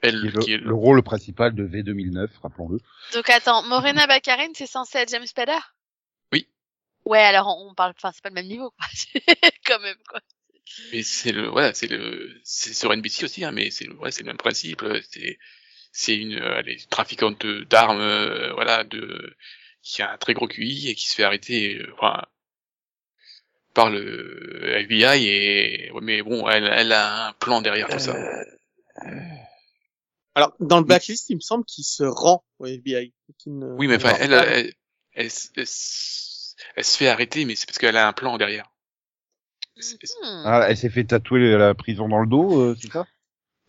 [0.02, 2.78] elle, Qui est le, qui est le rôle principal de V2009, rappelons-le.
[3.12, 5.58] Donc attends, Morena Baccarin, c'est censé être James Spader?
[6.32, 6.48] Oui.
[7.04, 8.86] Ouais, alors on parle, enfin c'est pas le même niveau, quoi.
[9.66, 10.20] Quand même, quoi.
[10.92, 14.10] Mais c'est le, voilà, c'est le, c'est sur NBC aussi, hein, mais c'est, le- ouais,
[14.10, 14.82] c'est le même principe.
[14.82, 15.38] euh, C'est,
[15.92, 19.36] c'est une, euh, elle est trafiquante d'armes, euh, voilà, de,
[19.84, 22.22] qui a un très gros QI et qui se fait arrêter, euh, enfin,
[23.74, 28.16] par le FBI et, ouais, mais bon, elle, elle a un plan derrière tout ça.
[30.36, 33.12] Alors, dans le blacklist, il me semble qu'il se rend au FBI.
[33.46, 34.72] ne- Oui, mais enfin, elle, elle,
[35.12, 38.70] elle, elle se fait arrêter, mais c'est parce qu'elle a un plan derrière.
[40.44, 43.06] Ah, elle s'est fait tatouer la prison dans le dos, euh, c'est ça?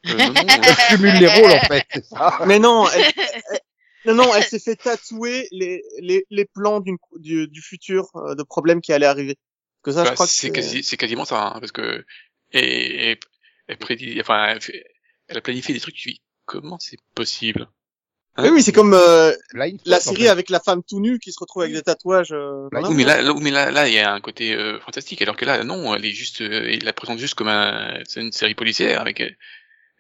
[0.08, 3.60] Euh, non, non, Elle cumule les rôles, en fait, c'est ça Mais non, elle, elle-
[4.06, 8.36] non, non, elle s'est fait tatouer les, les, les plans d'une, du, du futur, euh,
[8.36, 9.38] de problèmes qui allaient arriver.
[9.84, 12.06] Que ça, je Bah, crois que c'est quasi, c'est quasiment ça, hein, parce que
[12.52, 13.20] et, et-
[13.68, 14.86] elle prédit, enfin, elle, fait-
[15.28, 15.96] elle a planifié des trucs.
[15.96, 17.68] Tu dis comment c'est possible
[18.38, 18.44] Hein?
[18.46, 20.28] Oui, oui, c'est comme euh, Blind la en série fait.
[20.28, 22.32] avec la femme tout nue qui se retrouve avec des tatouages.
[22.34, 24.80] euh, Bah, Oui, mais là, là, mais là, là, il y a un côté euh,
[24.80, 28.00] fantastique, alors que là, non, elle est juste, euh, il la présente juste comme un,
[28.08, 29.22] c'est une série policière avec.
[29.22, 29.32] Euh,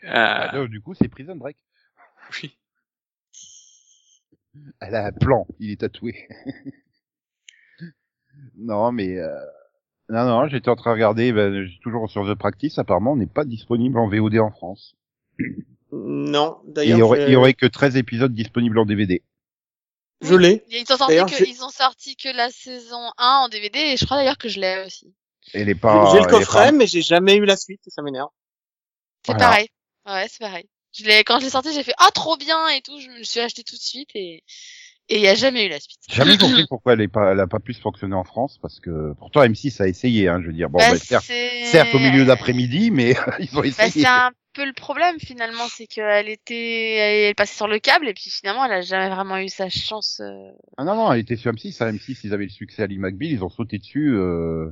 [0.08, 1.58] Ah, du coup, c'est Prison Break.
[2.44, 2.58] oui.
[4.82, 6.28] Elle a un plan, il est tatoué.
[8.58, 9.30] non, mais euh...
[10.10, 12.78] non, non, j'étais en train de regarder, ben, j'ai toujours sur The Practice.
[12.80, 14.96] Apparemment, on n'est pas disponible en VOD en France.
[15.92, 19.22] Non, Et il d'ailleurs, y aurait, il y aurait que 13 épisodes disponibles en DVD.
[20.22, 20.64] je l'ai.
[20.70, 23.80] Ils ont sorti D'ailleurs, que, j'ai- ils ont sorti que la saison 1 en DVD
[23.80, 25.14] et je crois d'ailleurs que je l'ai aussi.
[25.54, 26.12] Elle est pas.
[26.12, 28.30] J'ai le coffret, pas- mais j'ai jamais eu la suite et ça m'énerve.
[29.26, 29.48] C'est Voilà.
[29.48, 29.68] pareil.
[30.08, 30.68] Ouais, c'est pareil.
[30.98, 33.18] Je l'ai, quand je l'ai sorti, j'ai fait, ah, trop bien et tout, je me
[33.18, 34.44] le suis acheté tout de suite et,
[35.10, 36.00] et il y a jamais eu la suite.
[36.10, 38.58] J'ai jamais compris pourquoi elle est pas, elle a pas pu se fonctionner en France,
[38.62, 40.70] parce que pourtant M6 a essayé, hein, je veux dire.
[40.70, 43.92] Bon, Bah, bah, certes, certes au milieu d'après-midi, mais ils ont Bah, essayé.
[44.04, 48.14] c'est un peu le problème finalement, c'est qu'elle était, elle passait sur le câble et
[48.14, 50.22] puis finalement elle a jamais vraiment eu sa chance.
[50.22, 50.52] euh.
[50.78, 51.84] Ah non, non, elle était sur M6.
[51.84, 54.16] À M6, ils avaient le succès à Lee McBeal, ils ont sauté dessus.
[54.16, 54.70] Euh...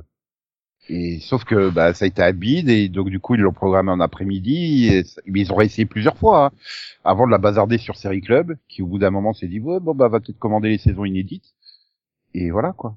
[0.88, 3.52] Et sauf que bah, ça a été à bide et donc du coup ils l'ont
[3.52, 5.02] programmé en après-midi.
[5.26, 6.50] Mais ils ont réessayé plusieurs fois hein,
[7.04, 9.80] avant de la bazarder sur Série Club, qui au bout d'un moment s'est dit ouais,
[9.80, 11.54] bon bah va peut-être commander les saisons inédites.
[12.34, 12.96] Et voilà quoi.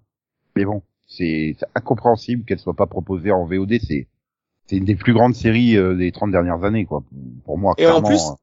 [0.56, 3.80] Mais bon, c'est incompréhensible qu'elle soit pas proposée en VOD.
[3.82, 4.08] C'est
[4.66, 7.04] c'est une des plus grandes séries euh, des 30 dernières années quoi.
[7.46, 8.36] Pour moi, Et en plus, hein.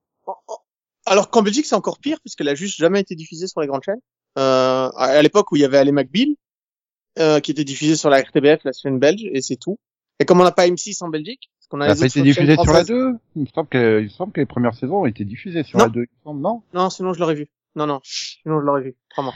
[1.07, 3.83] Alors qu'en Belgique, c'est encore pire puisqu'elle a juste jamais été diffusée sur les grandes
[3.83, 4.01] chaînes.
[4.39, 6.35] Euh, à à l'époque où il y avait Alley McBeal,
[7.19, 9.79] euh, qui était diffusée sur la RTBF, la chaîne belge, et c'est tout.
[10.21, 12.17] Et comme on n'a pas M6 en Belgique, parce qu'on a Elle a les autres
[12.19, 12.87] été diffusée sur la françaises.
[12.89, 15.63] 2 Il me semble que, il me semble que les premières saisons ont été diffusées
[15.65, 15.85] sur Non.
[15.87, 16.63] la 2, il me semble, non?
[16.73, 17.47] Non, sinon je l'aurais vu.
[17.77, 19.33] Non, non, sinon je l'aurais vu, vraiment.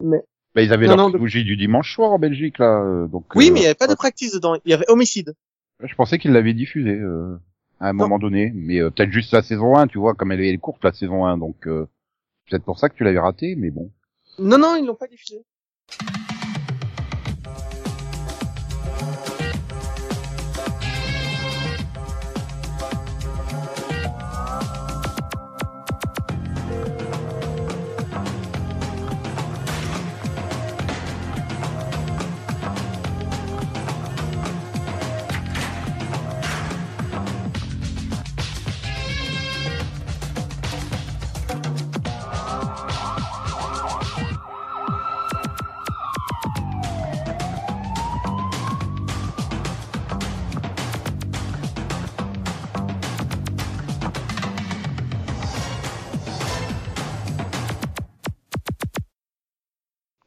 [0.00, 0.22] Mais
[0.54, 3.06] Bah, ils avaient Non, leur non, de- bougie du dimanche soir en Belgique, là, euh,
[3.06, 3.26] donc.
[3.34, 4.56] oui, euh, mais il n'y avait pas de practice dedans.
[4.64, 5.34] Il y avait homicide.
[5.82, 7.36] Je pensais qu'ils l'avaient diffusé, euh,
[7.80, 8.52] à un moment donné.
[8.54, 11.26] Mais, euh, peut-être juste la saison 1, tu vois, comme elle est courte, la saison
[11.26, 11.86] 1, donc, euh,
[12.48, 13.90] peut-être pour ça que tu l'avais raté, mais bon.
[14.38, 15.44] Non, non, ils l'ont pas diffusé.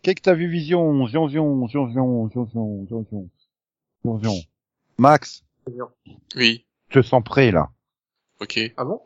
[0.08, 1.04] Qu'est-ce que t'as vu Vision?
[1.04, 3.30] Vision, Vision, Vision, Vision, Vision,
[4.06, 4.42] Vision.
[4.98, 5.44] Max?
[6.38, 6.66] Oui.
[6.88, 7.68] Je te sens prêt, là.
[8.40, 8.58] Ok.
[8.78, 9.02] Ah bon?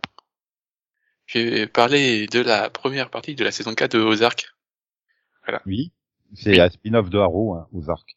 [1.25, 4.53] J'ai parlé de la première partie de la saison 4 de Ozark.
[5.43, 5.63] Voilà.
[5.65, 5.91] Oui.
[6.35, 6.59] C'est oui.
[6.59, 8.15] un spin-off de Harrow, hein, Ozark.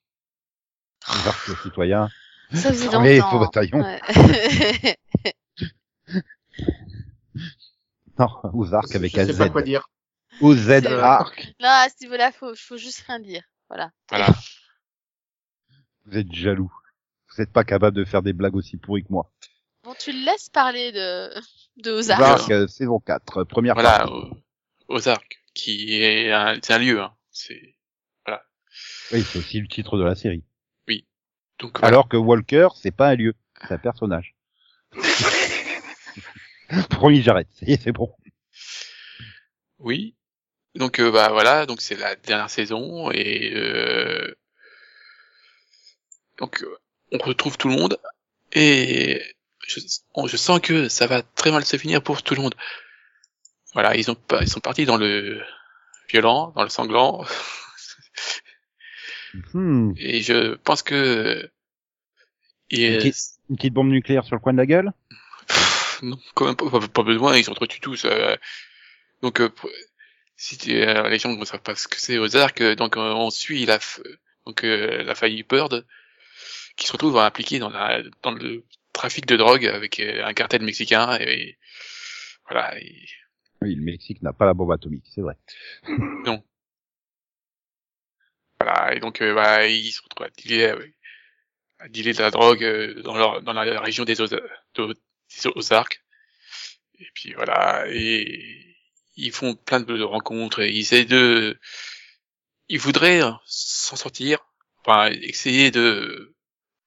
[1.09, 2.11] Ozark le citoyen.
[2.53, 3.01] Ça.
[3.01, 3.83] Mais bataillon.
[8.19, 9.29] Non, Ozark avec un Z.
[9.29, 9.89] Je sais pas quoi dire.
[10.41, 11.55] O-Z-A-R-K.
[11.61, 13.43] Là, à ce niveau-là, faut, faut juste rien dire.
[13.69, 13.91] Voilà.
[14.09, 14.29] Voilà.
[16.07, 16.73] Vous êtes jaloux.
[17.31, 19.33] Vous n'êtes pas capable de faire des blagues aussi pourries que moi.
[19.83, 21.31] Bon, tu le laisses parler de,
[21.83, 22.21] de Ozark.
[22.21, 24.13] Ozark, euh, saison 4, euh, première Voilà, partie.
[24.13, 24.37] O-
[24.89, 27.15] Ozark, qui est un, c'est un lieu, hein.
[27.31, 27.75] C'est,
[29.13, 30.45] Oui, c'est aussi le titre de la série.
[31.59, 31.87] donc, voilà.
[31.89, 34.35] Alors que Walker, c'est pas un lieu, c'est un personnage.
[36.91, 37.49] Promis, j'arrête.
[37.53, 38.15] Ça y est, c'est bon.
[39.79, 40.17] Oui.
[40.75, 44.35] Donc euh, bah voilà, donc c'est la dernière saison et euh,
[46.39, 46.65] donc
[47.13, 47.97] on retrouve tout le monde
[48.53, 49.23] et
[49.67, 49.81] je,
[50.15, 52.55] on- je sens que ça va très mal se finir pour tout le monde.
[53.75, 55.43] Voilà, ils ont pas, ils sont partis dans le
[56.09, 57.25] violent, dans le sanglant
[59.53, 61.51] Hmm, et je pense que
[62.71, 63.17] et, Une petite-
[63.51, 64.93] une petite bombe nucléaire sur le coin de la gueule?
[65.47, 68.05] Pff, non, quand même pas, pas- pas besoin, ils s'entretuent tous.
[68.07, 68.37] euh.
[69.23, 69.51] donc, euh,
[70.37, 73.31] si tu- euh, les gens ne savent pas ce que c'est Ozark, donc euh, on
[73.31, 73.79] suit la,
[74.47, 75.87] donc euh, la famille Bird
[76.77, 80.63] qui se retrouve impliquée dans la, dans le trafic de drogue avec euh, un cartel
[80.63, 81.59] mexicain et,
[82.49, 82.79] voilà.
[82.81, 83.07] et-
[83.63, 85.37] Oui, le Mexique n'a pas la bombe atomique, c'est vrai.
[88.61, 90.93] Voilà, et donc euh, bah, ils se retrouvent à dealer, euh,
[91.81, 94.41] à dealer de la drogue euh, dans, leur, dans la région des, Oza-
[94.77, 96.01] de- des Ozarks.
[97.01, 98.74] Et puis voilà, et
[99.17, 101.59] ils font plein de rencontres, et ils essaient de...
[102.69, 104.39] Ils voudraient s'en sortir,
[104.81, 106.35] enfin essayer de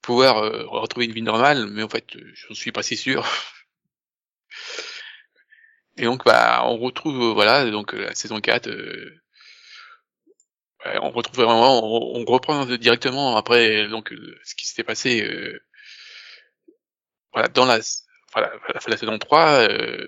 [0.01, 3.25] pouvoir euh, retrouver une vie normale, mais en fait, j'en suis pas si sûr.
[5.97, 9.21] Et donc, bah, on retrouve, euh, voilà, donc euh, la saison 4, euh,
[11.01, 15.59] on retrouve vraiment, on, reprend directement après donc euh, ce qui s'était passé, euh,
[17.33, 17.79] voilà, dans la,
[18.33, 18.51] voilà,
[18.87, 19.69] la saison 3.
[19.69, 20.07] euh,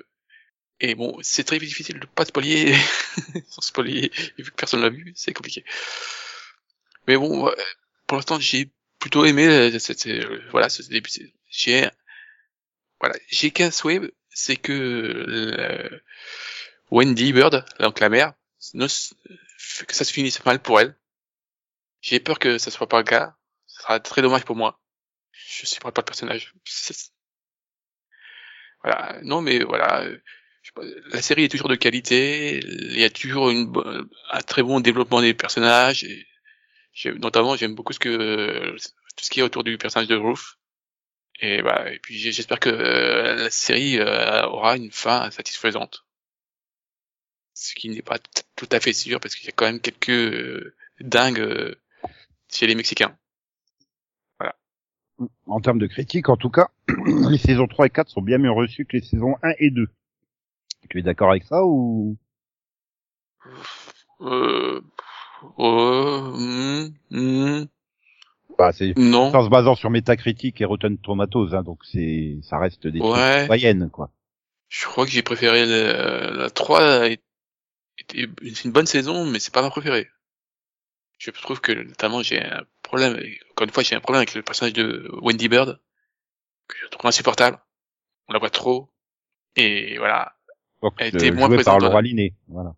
[0.80, 2.74] et bon, c'est très difficile de pas spoiler,
[3.50, 5.65] sans spoiler, vu que personne l'a vu, c'est compliqué.
[7.08, 7.56] Mais bon, ouais,
[8.08, 11.10] pour l'instant, j'ai plutôt aimé euh, cette, euh, voilà, ce début.
[11.50, 11.89] J'ai,
[13.00, 16.02] voilà, j'ai qu'un souhait, c'est que
[16.92, 18.34] Wendy Bird, donc la mère,
[18.74, 20.96] que ça se finisse mal pour elle.
[22.02, 23.36] J'ai peur que ça soit pas le cas.
[23.68, 24.80] Ce sera très dommage pour moi.
[25.32, 26.54] Je supporte pas le personnage.
[28.84, 29.20] Voilà.
[29.24, 30.06] Non, mais voilà.
[31.12, 32.60] La série est toujours de qualité.
[32.60, 33.74] Il y a toujours une,
[34.32, 36.04] un très bon développement des personnages.
[36.04, 36.26] Et
[37.17, 38.76] notamment, j'aime beaucoup ce que
[39.15, 40.58] tout ce qui est autour du personnage de Ruth.
[41.41, 46.06] Et bah, et puis j'espère que euh, la série euh, aura une fin satisfaisante.
[47.54, 48.19] Ce qui n'est pas
[48.56, 51.76] tout à fait sûr parce qu'il y a quand même quelques euh, dingues euh,
[52.52, 53.17] chez les Mexicains.
[55.48, 56.69] En termes de critique, en tout cas,
[57.30, 59.89] les saisons 3 et 4 sont bien mieux reçues que les saisons 1 et 2.
[60.88, 62.18] Tu es d'accord avec ça ou?
[64.22, 64.82] Euh,
[65.60, 67.65] euh, hmm, hmm,
[68.58, 69.34] bah, c'est non.
[69.34, 73.48] en se basant sur Metacritic et Rotten Tomatoes, hein, donc c'est ça reste des Ouais.
[73.48, 74.12] moyennes quoi.
[74.68, 79.54] Je crois que j'ai préféré le- la 3 était c'est une bonne saison, mais c'est
[79.54, 80.10] pas ma préférée.
[81.18, 83.13] Je trouve que notamment j'ai un problème,
[83.52, 85.80] encore une fois j'ai un problème avec le personnage de Wendy Bird,
[86.68, 87.60] que je trouve insupportable.
[88.28, 88.89] On la voit trop.
[89.56, 90.36] Et voilà.
[90.98, 92.02] Elle était moins joué par présente, Laura.
[92.02, 92.76] Linney, voilà.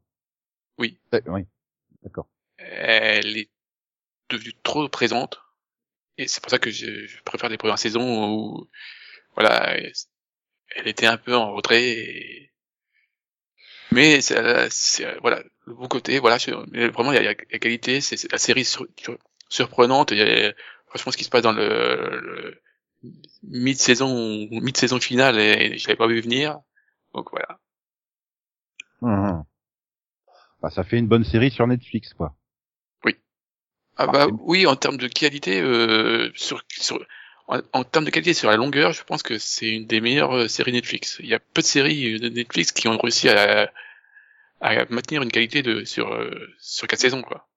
[0.78, 1.00] Oui.
[1.14, 1.46] Euh, oui,
[2.04, 2.28] d'accord.
[2.58, 3.50] Elle est
[4.30, 5.42] devenue trop présente.
[6.18, 8.70] Et c'est pour ça que je, je préfère les premières saisons où,
[9.36, 11.84] voilà, elle était un peu en retrait.
[11.90, 12.52] et-
[13.92, 18.38] Mais c'est, voilà, le bon côté, voilà, vraiment il y a, la qualité, c'est la
[18.38, 19.18] série sur- sur-
[19.50, 20.12] surprenante.
[20.12, 20.54] Il y a
[20.88, 22.62] franchement ce qui se passe dans le, le
[23.44, 26.60] mid-saison, mid-saison finale, et je l'avais pas vu venir.
[27.14, 27.60] Donc voilà.
[29.02, 29.44] Mhm.
[30.62, 32.34] Bah, ça fait une bonne série sur Netflix quoi.
[33.98, 37.00] Ah Ah, bah oui, en termes de qualité, euh, sur, sur,
[37.48, 40.34] en, en termes de qualité sur la longueur, je pense que c'est une des meilleures
[40.36, 41.18] euh, séries Netflix.
[41.20, 43.72] Il y a peu de séries euh, de Netflix qui ont réussi à,
[44.62, 47.48] à maintenir une qualité de sur euh, sur quatre saisons quoi.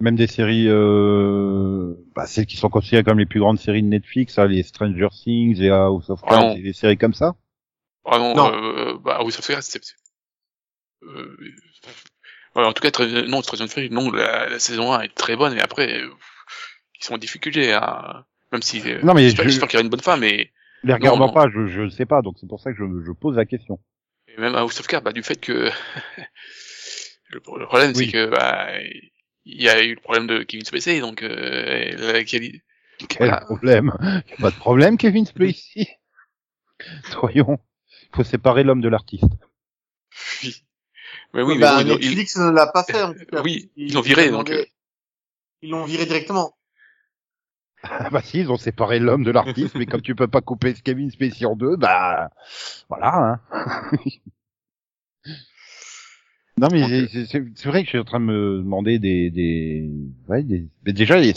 [0.00, 3.88] Même des séries, euh, bah, celles qui sont considérées comme les plus grandes séries de
[3.88, 6.56] Netflix, hein, les Stranger Things et House of Ah Cards, non.
[6.56, 7.34] et des séries comme ça?
[8.04, 8.52] Vraiment, Non.
[8.52, 10.03] euh, bah oui, ça fait c'est, euh,
[12.54, 15.62] en tout cas, très, non, Things, non, la, la saison 1 est très bonne, mais
[15.62, 16.10] après, euh,
[17.00, 19.78] ils sont en difficulté, hein, même si, euh, Non, mais j'espère, je- j'espère qu'il y
[19.78, 20.52] aura une bonne fin, mais
[20.84, 23.12] Les regardant pas, je, je ne sais pas, donc c'est pour ça que je, je
[23.12, 23.80] pose la question.
[24.28, 25.70] Et même à House of Cards, bah, du fait que
[27.30, 28.06] le, problème Oui.
[28.06, 28.68] c'est que bah,
[29.44, 32.58] il y a eu le problème de Kevin Spacey, donc euh, la Quel
[33.18, 33.40] Voilà.
[33.40, 33.92] problème
[34.28, 35.88] Y a Pas de problème, Kevin Spacey?
[37.10, 37.58] Soyons,
[38.02, 39.24] il faut séparer l'homme de l'artiste.
[40.42, 40.63] oui.
[41.34, 43.42] Mais oui, mais bah, bon, ils- Netflix ne l'a pas fait, en tout cas.
[43.42, 44.64] oui, ils l'ont viré, donc, euh.
[45.62, 46.54] Ils l'ont viré directement.
[47.82, 50.72] Ah bah si, ils ont séparé l'homme de l'artiste, mais comme tu peux pas couper
[50.72, 52.30] Kevin Spacey en deux, bah
[52.88, 53.40] voilà.
[53.52, 53.90] Hein.
[56.56, 59.28] non mais c'est- euh, c'est vrai que je suis en train de me demander des
[59.30, 59.90] des,
[60.28, 60.66] ouais, des...
[60.84, 61.34] mais déjà il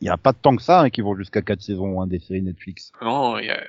[0.00, 2.18] y a- pas de temps que ça hein, qui vont jusqu'à quatre saisons hein, des
[2.18, 2.90] séries Netflix.
[3.02, 3.62] non, il y a.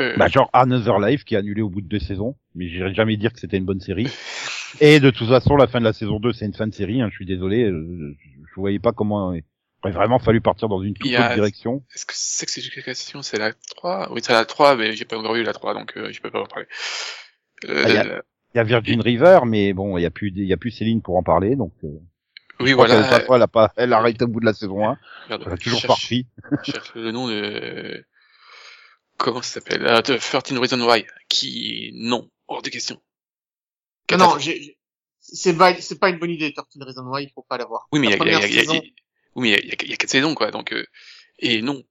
[0.00, 2.92] Euh, Bah genre Another Life qui est annulé au bout de deux saisons, mais j'irai
[2.94, 4.08] jamais dire que c'était une bonne série.
[4.80, 7.00] Et de toute façon, la fin de la saison 2, c'est une fin de série,
[7.00, 9.44] hein, je suis désolé, euh, je, je voyais pas comment il
[9.84, 11.84] aurait vraiment fallu partir dans une toute a- autre direction.
[11.94, 15.04] Est-ce que c'est que c'est justification C'est la 3 Oui, c'est la 3, mais j'ai
[15.04, 16.66] pas encore vu la 3, donc euh, je peux pas en parler.
[17.68, 18.22] Euh, Ah, il y a-
[18.56, 21.02] y a Virgin River, mais bon, il y a plus, il y a plus Céline
[21.02, 21.72] pour en parler, donc.
[21.84, 21.88] euh,
[22.60, 22.96] oui, voilà.
[23.02, 24.96] toute façon, elle a pas, elle arrête au bout de la saison 1.
[25.28, 26.08] Merde, Elle a toujours cherche-
[26.64, 28.04] je cherche le nom de...
[29.18, 29.82] Comment ça s'appelle?
[29.82, 31.90] De 13 Reasons Why, qui...
[31.94, 33.00] Non, hors de question.
[34.10, 34.38] Non, non,
[35.20, 37.88] c'est pas, c'est pas une bonne idée, Tortine Reason Why, il faut pas l'avoir.
[37.92, 38.80] Oui, mais il y a, La il y a- y a- saison- y a-
[39.36, 40.72] oui, mais il y a, il y a- quatre saisons, quoi, donc...
[40.72, 40.84] euh,
[41.38, 41.82] Et non.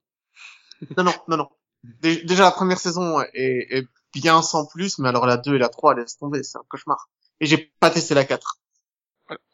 [0.97, 1.49] Non, non, non, non.
[1.83, 5.57] Dé- Déjà, la première saison est, est bien sans plus, mais alors la 2 et
[5.57, 7.09] la 3, laisse tomber, c'est un cauchemar.
[7.39, 8.59] Et j'ai pas testé la 4.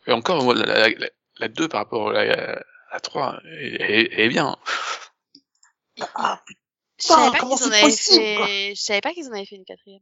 [0.08, 4.10] Et encore, la, la, la, la 2 par rapport à la, la 3, elle, elle-
[4.12, 4.58] elle est bien.
[6.16, 6.44] Ah,
[7.02, 9.46] Je savais pas comment qu'ils en c'est avaient fait, je savais pas qu'ils en avaient
[9.46, 10.02] fait une quatrième.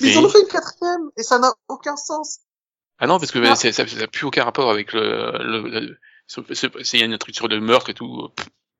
[0.00, 2.40] mais Et- ils en ont fait une quatrième, et ça n'a aucun sens.
[2.98, 3.54] Ah non, parce que Ah.
[3.54, 5.32] ça n'a plus aucun rapport avec le...
[5.38, 8.28] le, le c'est- a une truc sur le meurtre et tout.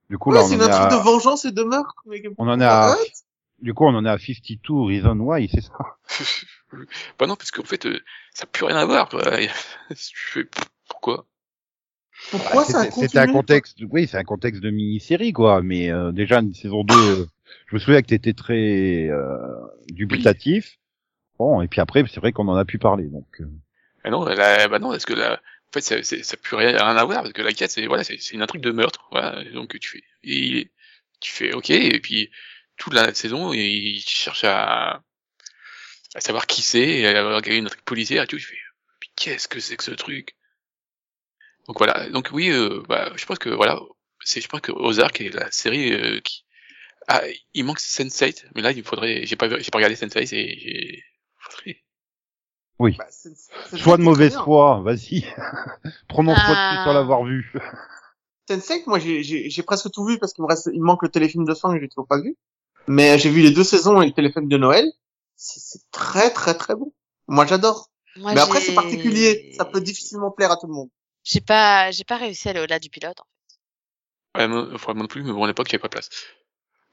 [0.08, 1.94] Du coup, Ouais, là, on c'est en, une truc à, de vengeance et de meurtre,
[2.06, 2.22] mais...
[2.38, 3.12] on en est à, Arrête.
[3.58, 5.74] Du coup, on en est à 52 Reason Why, c'est ça
[7.18, 8.00] bah non, parce qu'en fait, euh,
[8.34, 9.08] ça n'a plus rien à voir.
[9.08, 9.22] Quoi.
[10.88, 11.26] pourquoi?
[12.30, 15.62] Pourquoi Bah, ça a c'était- un contexte, oui, c'est un contexte de mini-série, quoi.
[15.62, 17.26] Mais euh, déjà, une saison 2, euh,
[17.68, 19.38] je me souviens que t'étais très euh,
[19.88, 20.78] dubitatif.
[21.38, 23.26] Bon, et puis après, c'est vrai qu'on en a pu parler, donc...
[23.40, 23.46] euh,
[24.04, 26.56] Ah non, la, bah non, parce que là, en fait, ça, c'est- ça n'a plus
[26.56, 28.72] rien, rien à voir, parce que la quête, c'est voilà, c'est c'est une intrigue de
[28.72, 29.42] meurtre, voilà.
[29.42, 30.70] Et Donc tu fais, et,
[31.20, 32.30] tu fais ok, et puis
[32.76, 35.02] toute la saison, il cherche à,
[36.14, 38.36] à savoir qui c'est, et à avoir une intrigue policière et tout.
[38.38, 38.56] Tu fais,
[39.00, 40.34] mais qu'est-ce que c'est que ce truc?
[41.68, 42.08] Donc voilà.
[42.10, 43.80] Donc oui, euh, bah, je pense que voilà,
[44.20, 46.44] c'est, je pense que Ozark est la série euh, qui,
[47.08, 47.22] ah,
[47.54, 51.02] il manque Sense8, mais là il faudrait, j'ai pas, j'ai pas regardé Sense8 et j'ai,
[51.38, 51.82] faudrait-
[52.78, 55.24] Bah, c'est- c'est- Choix de mauvaise foi, vas-y.
[56.08, 56.72] Prononce-toi Ah.
[56.74, 57.52] dessus sans l'avoir vu.
[58.48, 61.02] Sense8, moi j'ai- j'ai j'ai presque tout vu parce qu'il me reste, il me manque
[61.02, 62.36] le téléfilm de fin que j'ai toujours pas vu.
[62.86, 64.84] Mais j'ai vu les deux saisons et le téléfilm de Noël.
[65.34, 66.92] C'est c'est très très très bon.
[67.26, 67.90] Moi j'adore.
[68.16, 70.88] Mais après c'est particulier, ça peut difficilement plaire à tout le monde.
[71.26, 73.18] J'ai pas, j'ai pas réussi à aller au-delà du pilote.
[74.36, 75.92] ouais, moi, enfin, moi non plus, mais bon, à l'époque, il n'y avait pas de
[75.94, 76.10] place.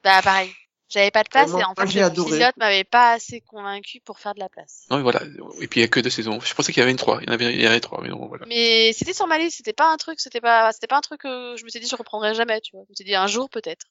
[0.02, 0.52] Bah pareil,
[0.90, 2.38] j'avais pas de place Ouais, et en fait le adoré.
[2.38, 4.86] pilote m'avait pas assez convaincu pour faire de la place.
[4.90, 5.22] Non, mais voilà.
[5.60, 6.40] Et puis il y a que deux saisons.
[6.40, 7.20] Je pensais qu'il y avait une trois.
[7.22, 8.44] Il y en avait, il y en avait trois, mais non, voilà.
[8.46, 11.20] Mais c'était sur ma liste, c'était pas un truc, c'était pas, c'était pas un truc
[11.22, 12.84] que je me suis dit je reprendrai jamais, tu vois.
[12.86, 13.86] Je me suis dit un jour peut-être.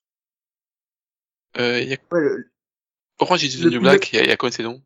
[1.58, 2.52] Euh, il y a Ouais, le-
[3.20, 4.12] Orange is the New Black.
[4.14, 4.52] Il y a, il y a combien?
[4.52, 4.82] De saisons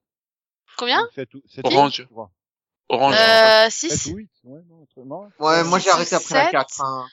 [0.78, 1.03] Combien
[1.64, 2.08] Orange.
[2.90, 3.16] Orange.
[3.18, 4.12] Euh, Sept 6.
[4.12, 4.32] ou huit,
[5.40, 6.52] ouais, moi j'ai arrêté après la sept.
[6.52, 6.82] 4.
[6.82, 7.08] Hein.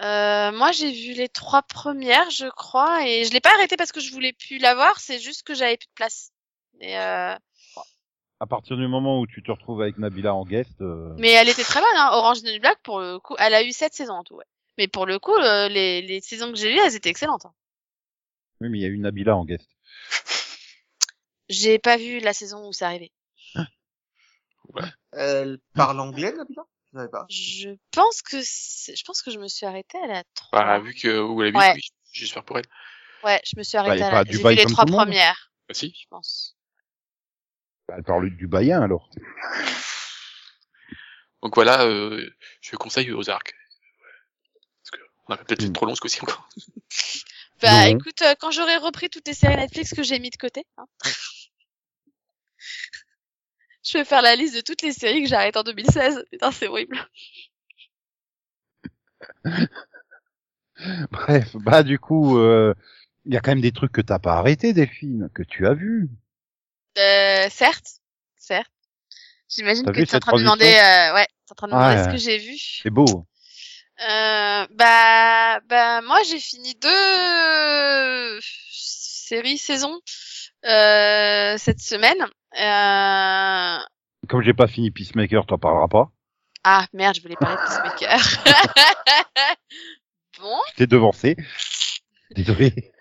[0.00, 3.92] Euh, moi j'ai vu les trois premières, je crois, et je l'ai pas arrêté parce
[3.92, 6.30] que je voulais plus la voir, c'est juste que j'avais plus de place.
[6.80, 7.34] Et euh...
[8.38, 11.48] À partir du moment où tu te retrouves avec Nabila en guest, euh, Mais elle
[11.48, 12.10] était très bonne, hein.
[12.12, 14.44] Orange New Black pour le coup, elle a eu sept saisons en tout, ouais.
[14.76, 17.46] Mais pour le coup, euh, les, les saisons que j'ai vues, elles étaient excellentes.
[17.46, 17.54] hein.
[18.60, 19.66] oui, mais il y a eu Nabila en guest.
[21.48, 23.10] J'ai pas vu la saison où c'est arrivé.
[25.12, 26.62] Elle parle anglais, Nabila?
[26.92, 27.26] Je savais pas.
[27.28, 30.58] Je pense que c'est- je pense que je me suis arrêtée à la 3.
[30.64, 31.72] Bah, vu que où elle Ouais.
[31.74, 32.64] oui, j'espère pour elle.
[33.24, 34.24] Ouais, je me suis Bah, arrêtée à la...
[34.24, 35.94] J'ai vu les trois premières, Bah si.
[35.98, 36.56] je pense.
[37.88, 39.10] Bah, Elle parle du baïen, alors.
[41.42, 42.28] Donc voilà, euh,
[42.60, 43.54] je conseille Ozark.
[44.82, 44.98] Parce que
[45.28, 45.72] on a peut-être fait Mm.
[45.72, 46.48] trop long ce coup-ci encore.
[47.62, 47.96] Bah Non.
[47.98, 50.86] écoute, euh, quand j'aurai repris toutes les séries Netflix que j'ai mis de côté, hein,
[53.86, 56.24] je vais faire la liste de toutes les séries que j'ai arrêtées en 2016.
[56.30, 56.98] Putain, c'est horrible.
[61.10, 62.74] Bref, bah du coup, euh,
[63.24, 65.74] il y a quand même des trucs que t'as pas arrêté, Delphine, que tu as
[65.74, 66.08] vu.
[66.98, 68.00] Euh, certes,
[68.36, 68.70] certes.
[69.48, 71.72] J'imagine que vu tu es en train de demander, euh, ouais, t'es en train de
[71.72, 72.04] demander Ouais.
[72.04, 72.58] ce que j'ai vu.
[72.58, 73.26] C'est beau.
[74.00, 79.98] Euh, bah, bah, moi j'ai fini deux séries saisons
[80.66, 82.22] euh, cette semaine.
[82.58, 83.55] Euh...
[84.28, 86.10] Comme j'ai pas fini Peacemaker, t'en parleras pas.
[86.64, 88.18] Ah merde, je voulais parler de Peacemaker.
[90.40, 91.36] bon, Je t'ai devancé.
[92.34, 92.92] Désolé.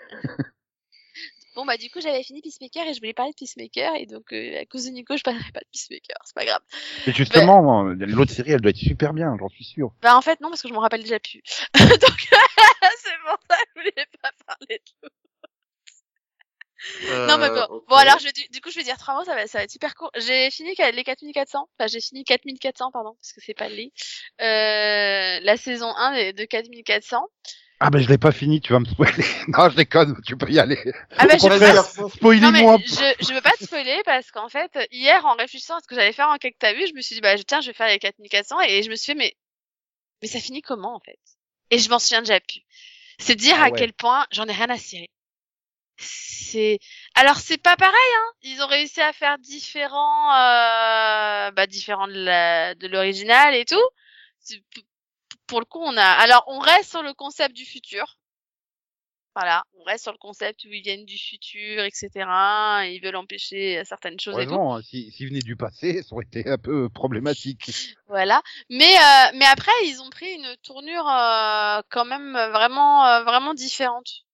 [1.56, 4.32] bon bah du coup j'avais fini Peacemaker et je voulais parler de Peacemaker et donc
[4.34, 6.62] euh, à cause de Nico je parlerai pas de Peacemaker, c'est pas grave.
[7.08, 9.94] Mais justement, euh, l'autre série, elle doit être super bien, j'en suis sûr.
[10.02, 11.42] Bah en fait non parce que je me rappelle déjà plus.
[11.74, 11.90] donc
[12.30, 15.10] c'est pour ça que je voulais pas parler de
[17.28, 17.56] Non, mais bon.
[17.56, 17.80] Euh.
[17.88, 19.60] Bon, alors, je, vais du, du coup, je vais dire trois mots, ça va, ça
[19.60, 20.12] va être super court.
[20.18, 21.70] J'ai fini les 4400.
[21.78, 23.94] Enfin, j'ai fini 4400, pardon, parce que c'est pas le lit.
[24.42, 27.28] Euh, la saison 1 de 4400.
[27.82, 29.26] Ah ben je l'ai pas fini, tu vas me spoiler.
[29.50, 30.80] non, je déconne, tu peux y aller.
[31.18, 32.78] Ah, bah, Au je veux pas, non, mais Spoilez-moi.
[32.86, 35.96] je, je veux pas te spoiler parce qu'en fait, hier, en réfléchissant à ce que
[35.96, 37.88] j'allais faire en quelques t'as vu, je me suis dit, bah, tiens, je vais faire
[37.88, 39.36] les 4400 et je me suis fait, mais,
[40.22, 41.20] mais ça finit comment, en fait?
[41.70, 42.62] Et je m'en souviens déjà plus.
[43.20, 43.78] C'est dire Ah à ouais.
[43.78, 45.10] quel point j'en ai rien à cirer.
[45.98, 46.80] C'est,
[47.14, 48.32] alors c'est pas pareil, hein.
[48.42, 53.90] Ils ont réussi à faire différents, euh, bah, différents de l'original et tout.
[55.48, 58.18] Pour le coup, on a, alors on reste sur le concept du futur.
[59.36, 62.10] Voilà, on reste sur le concept où ils viennent du futur, etc.
[62.86, 64.54] et ils veulent empêcher certaines choses et tout.
[64.54, 67.96] Heureusement, hein, si, s'ils venaient du passé, ça aurait été un peu problématique.
[68.08, 68.42] Voilà.
[68.70, 73.54] Mais euh, mais après, ils ont pris une tournure euh, quand même vraiment euh, vraiment
[73.54, 74.25] différente.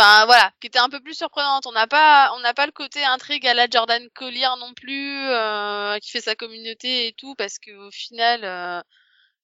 [0.00, 1.66] Enfin voilà, qui était un peu plus surprenante.
[1.66, 5.28] On n'a pas on n'a pas le côté intrigue à la Jordan Collier non plus,
[5.28, 8.80] euh, qui fait sa communauté et tout, parce que au final, euh,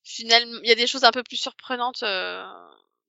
[0.05, 2.45] final, il y a des choses un peu plus surprenantes euh,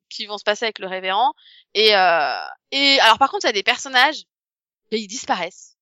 [0.09, 1.33] qui vont se passer avec le révérend.
[1.73, 2.35] Et euh,
[2.71, 4.23] et alors par contre, il y a des personnages,
[4.91, 5.76] mais ils disparaissent.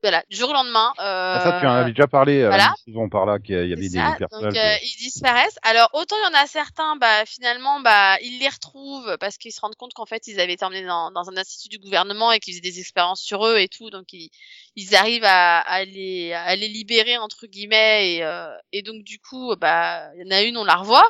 [0.00, 0.92] Voilà, du jour au lendemain.
[1.00, 2.72] Euh, Ah, ça, tu en avais déjà parlé à voilà.
[2.84, 4.14] saison par là, qu'il y avait des ça.
[4.16, 4.54] personnages.
[4.54, 5.58] Donc euh, ils disparaissent.
[5.62, 9.52] Alors autant il y en a certains, bah finalement, bah ils les retrouvent parce qu'ils
[9.52, 12.30] se rendent compte qu'en fait ils avaient été emmenés dans, dans un institut du gouvernement
[12.30, 14.30] et qu'ils faisaient des expériences sur eux et tout, donc ils,
[14.76, 19.18] ils arrivent à, à les à les libérer entre guillemets et euh, et donc du
[19.18, 21.08] coup bah il y en a une on la revoit.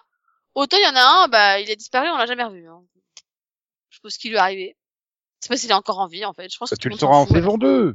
[0.55, 2.67] Autant il y en a un, bah il a disparu, on l'a jamais revu.
[2.69, 2.81] Hein.
[3.91, 4.77] Je sais pas ce qui lui est arrivé.
[5.43, 6.49] Je sais pas s'il est encore en vie en fait.
[6.53, 7.95] Je pense Bah, que tu le sauras en saison 2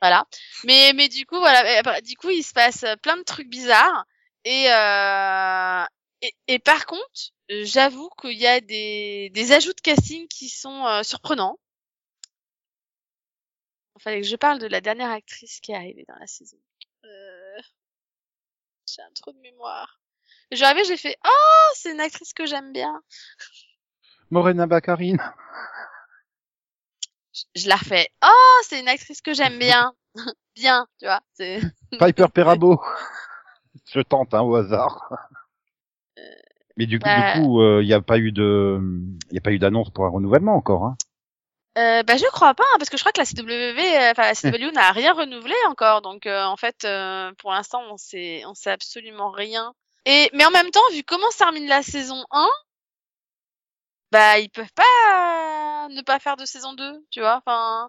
[0.00, 0.26] voilà.
[0.64, 3.22] Mais mais du coup voilà, mais après, du coup il se passe euh, plein de
[3.22, 4.06] trucs bizarres
[4.44, 5.84] et euh,
[6.48, 11.02] et, par contre, j'avoue qu'il y a des des ajouts de casting qui sont euh,
[11.02, 11.58] surprenants.
[13.96, 16.56] Il fallait que je parle de la dernière actrice qui est arrivée dans la saison.
[17.04, 17.60] Euh...
[18.86, 20.00] J'ai un trou de mémoire.
[20.50, 23.02] Je suis arrivée, j'ai fait oh c'est une actrice que j'aime bien.
[24.30, 25.16] Morena Baccarin.
[27.32, 29.92] Je, je la refais oh c'est une actrice que j'aime bien.
[30.56, 31.20] bien, tu vois.
[31.34, 31.60] C'est
[31.98, 32.80] Piper Perabo.
[33.92, 35.12] Je tente, hein, au hasard.
[36.76, 38.80] Mais du coup, bah- du coup, il n'y a pas eu de,
[39.30, 40.96] il a pas eu d'annonce pour un renouvellement encore, hein.
[41.78, 44.22] Euh, bah je crois pas hein, parce que je crois que la CW, euh, enfin
[44.22, 48.42] la CW n'a rien renouvelé encore donc euh, en fait euh, pour l'instant on sait
[48.46, 49.72] on sait absolument rien.
[50.04, 52.48] Et mais en même temps vu comment ça termine la saison 1
[54.10, 57.42] bah ils peuvent pas ne pas faire de saison 2, tu vois.
[57.44, 57.88] Enfin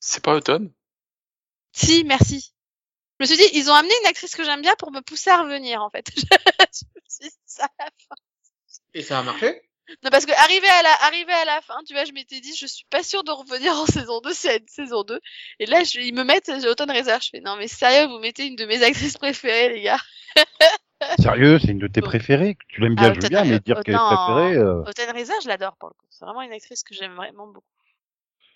[0.00, 0.72] C'est pas automne
[1.72, 2.54] si, merci.
[3.20, 5.30] Je me suis dit ils ont amené une actrice que j'aime bien pour me pousser
[5.30, 6.06] à revenir en fait.
[6.16, 8.14] je me suis dit ça à la fin.
[8.94, 9.60] Et ça a marché?
[10.02, 12.54] Non, parce que arrivé à la, arrivé à la fin, tu vois, je m'étais dit,
[12.56, 15.20] je suis pas sûre de revenir en saison 2 s'il y a une saison 2.
[15.60, 17.22] Et là, je, ils me mettent, j'ai Autumn Reserve.
[17.22, 20.00] Je fais, non, mais sérieux, vous mettez une de mes actrices préférées, les gars.
[21.18, 22.56] Sérieux, c'est une de tes Donc- préférées?
[22.68, 25.40] Tu l'aimes bien, Ah, je veux bien, mais dire qu'elle est préférée, euh, Autumn Reserve,
[25.42, 26.06] je l'adore pour le coup.
[26.10, 27.64] C'est vraiment une actrice que j'aime vraiment beaucoup.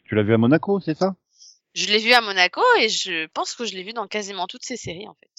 [0.05, 1.15] tu l'as vu à Monaco, c'est ça?
[1.75, 4.65] Je l'ai vue à Monaco et je pense que je l'ai vue dans quasiment toutes
[4.65, 5.31] ses séries, en fait.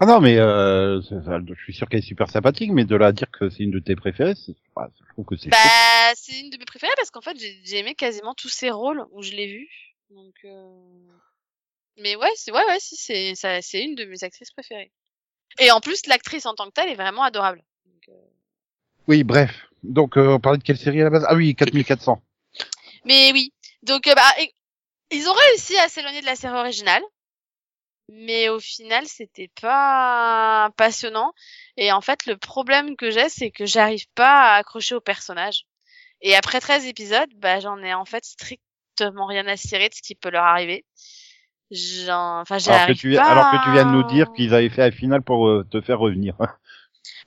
[0.00, 3.12] Ah non, mais euh, je suis sûr qu'elle est super sympathique, mais de là à
[3.12, 4.34] dire que c'est une de tes préférées,
[4.74, 5.50] bah, je trouve que c'est.
[5.50, 9.04] Bah, c'est une de mes préférées parce qu'en fait, j'ai aimé quasiment tous ses rôles
[9.12, 9.68] où je l'ai vue.
[10.10, 11.08] Donc, euh...
[11.98, 14.90] mais ouais, c'est ouais, ouais, si c'est une de mes actrices préférées.
[15.58, 17.62] Et en plus, l'actrice en tant que telle est vraiment adorable.
[17.86, 18.28] Donc, euh,
[19.08, 19.68] Oui, bref.
[19.82, 21.26] Donc, euh, on parlait de quelle série à la base?
[21.28, 22.22] Ah oui, 4400.
[23.04, 23.52] Mais oui,
[23.82, 24.22] donc euh, bah,
[25.10, 27.02] ils ont réussi à s'éloigner de la série originale,
[28.08, 31.32] mais au final, c'était pas passionnant.
[31.76, 35.66] Et en fait, le problème que j'ai, c'est que j'arrive pas à accrocher au personnage.
[36.20, 40.02] Et après 13 épisodes, bah j'en ai en fait strictement rien à cirer de ce
[40.02, 40.86] qui peut leur arriver.
[41.70, 43.24] J'en, enfin, Alors que, tu, pas.
[43.24, 45.80] alors que tu viens de nous dire qu'ils avaient fait la finale pour euh, te
[45.80, 46.36] faire revenir.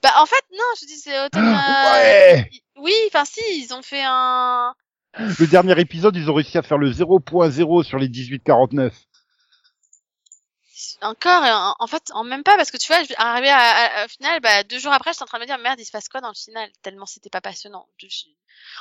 [0.03, 1.43] Bah en fait, non, je te dis c'est automne.
[1.47, 4.73] euh, ouais Oui, enfin si, ils ont fait un.
[5.17, 8.91] Le dernier épisode, ils ont réussi à faire le 0.0 sur les 18-49.
[11.01, 14.39] Encore, en, fait, en même pas, parce que tu vois, arrivé à, à- au final,
[14.41, 16.21] bah, deux jours après, j'étais en train de me dire, merde, il se passe quoi
[16.21, 16.69] dans le final?
[16.81, 17.88] Tellement c'était pas passionnant.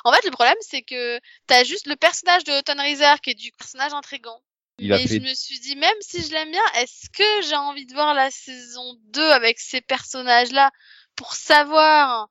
[0.05, 3.35] En fait, le problème, c'est que t'as juste le personnage de Autumn Reeser qui est
[3.35, 4.41] du personnage intrigant.
[4.79, 7.57] Il Mais fait- je me suis dit, même si je l'aime bien, est-ce que j'ai
[7.57, 10.71] envie de voir la saison 2 avec ces personnages-là
[11.17, 12.29] pour savoir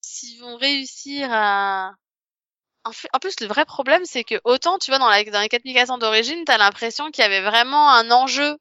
[0.00, 1.92] s'ils vont réussir à...
[2.84, 5.98] En, plus, le vrai problème, c'est que autant, tu vois, dans, la, dans les 4400
[5.98, 8.56] d'origine, t'as l'impression qu'il y avait vraiment un enjeu.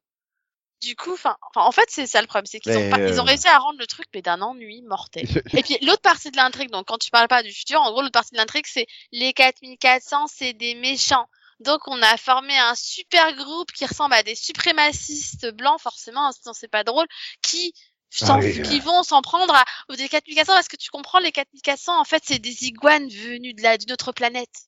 [0.82, 3.28] Du coup, enfin, en fait, c'est ça le problème, c'est qu'ils ont, ils ont euh,
[3.28, 5.26] réussi à rendre le truc, mais d'un ennui mortel.
[5.54, 8.02] Et puis l'autre partie de l'intrigue, donc quand tu parles pas du futur, en gros
[8.02, 11.28] l'autre partie de l'intrigue c'est les 4400 c'est des méchants.
[11.60, 16.53] Donc on a formé un super groupe qui ressemble à des suprémacistes blancs forcément, sinon
[16.53, 17.07] c'est pas drôle,
[17.41, 17.74] qui
[18.22, 18.62] Ah oui.
[18.64, 21.20] qui vont s'en prendre à, aux des 4400 parce que tu comprends?
[21.20, 24.68] Les 4400 en fait c'est des iguanes venus de la d'une autre planète.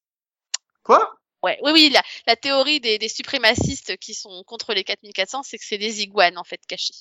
[0.84, 1.16] Quoi?
[1.44, 5.58] Ouais, oui oui, la, la théorie des, des suprémacistes qui sont contre les 4400 c'est
[5.58, 6.94] que c'est des iguanes en fait cachés.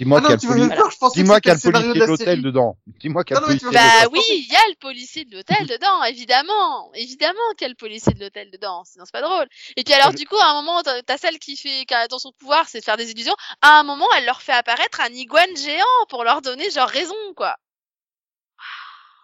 [0.00, 2.78] Dis-moi Ah qu'il y a le poli- Dis-moi qu'il y a policier de l'hôtel dedans.
[3.00, 4.08] Dis-moi qu'il y a le policier de Bah l'hôtel.
[4.12, 7.74] oui, il y a le policier de l'hôtel dedans, évidemment, évidemment qu'il y a le
[7.74, 9.46] policier de l'hôtel dedans, sinon c'est pas drôle.
[9.76, 12.08] Et puis alors Je- du coup, à un moment, t'as celle qui fait, qui a
[12.08, 13.34] dans son pouvoir, c'est de faire des illusions.
[13.60, 17.14] À un moment, elle leur fait apparaître un iguane géant pour leur donner genre raison,
[17.36, 17.56] quoi.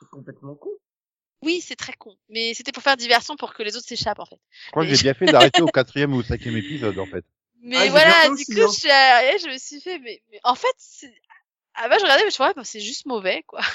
[0.02, 0.70] C'est complètement con.
[1.42, 4.26] Oui, c'est très con, mais c'était pour faire diversion pour que les autres s'échappent en
[4.26, 4.40] fait.
[4.66, 7.24] Je crois que j'ai bien fait d'arrêter au quatrième ou au cinquième épisode, en fait.
[7.66, 8.68] Mais Ah, voilà, du aussi, coup, hein.
[8.72, 11.12] je, suis arrivée, je me suis fait, mais, mais en fait, c'est...
[11.74, 13.60] ah bah je regardais, mais je crois, bah, c'est juste mauvais, quoi.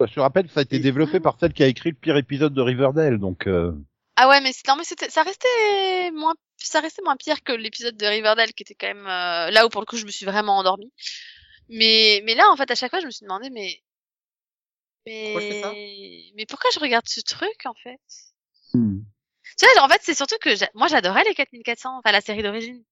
[0.00, 2.52] Je te rappelle, ça a été développé par celle qui a écrit le pire épisode
[2.52, 3.72] de Riverdale, donc euh,
[4.16, 7.52] Ah ouais, mais c'est- non, mais c'était, ça restait moins, ça restait moins pire que
[7.52, 10.10] l'épisode de Riverdale qui était quand même euh, là où pour le coup je me
[10.10, 10.92] suis vraiment endormie.
[11.68, 13.80] Mais, mais là en fait à chaque fois je me suis demandé mais,
[15.06, 15.72] mais, Pourquoi
[16.36, 18.00] mais pourquoi je regarde ce truc en fait?
[18.74, 19.00] Hmm.
[19.58, 22.82] Tu vois, en fait, c'est surtout que moi j'adorais les 4400, enfin la série d'origine.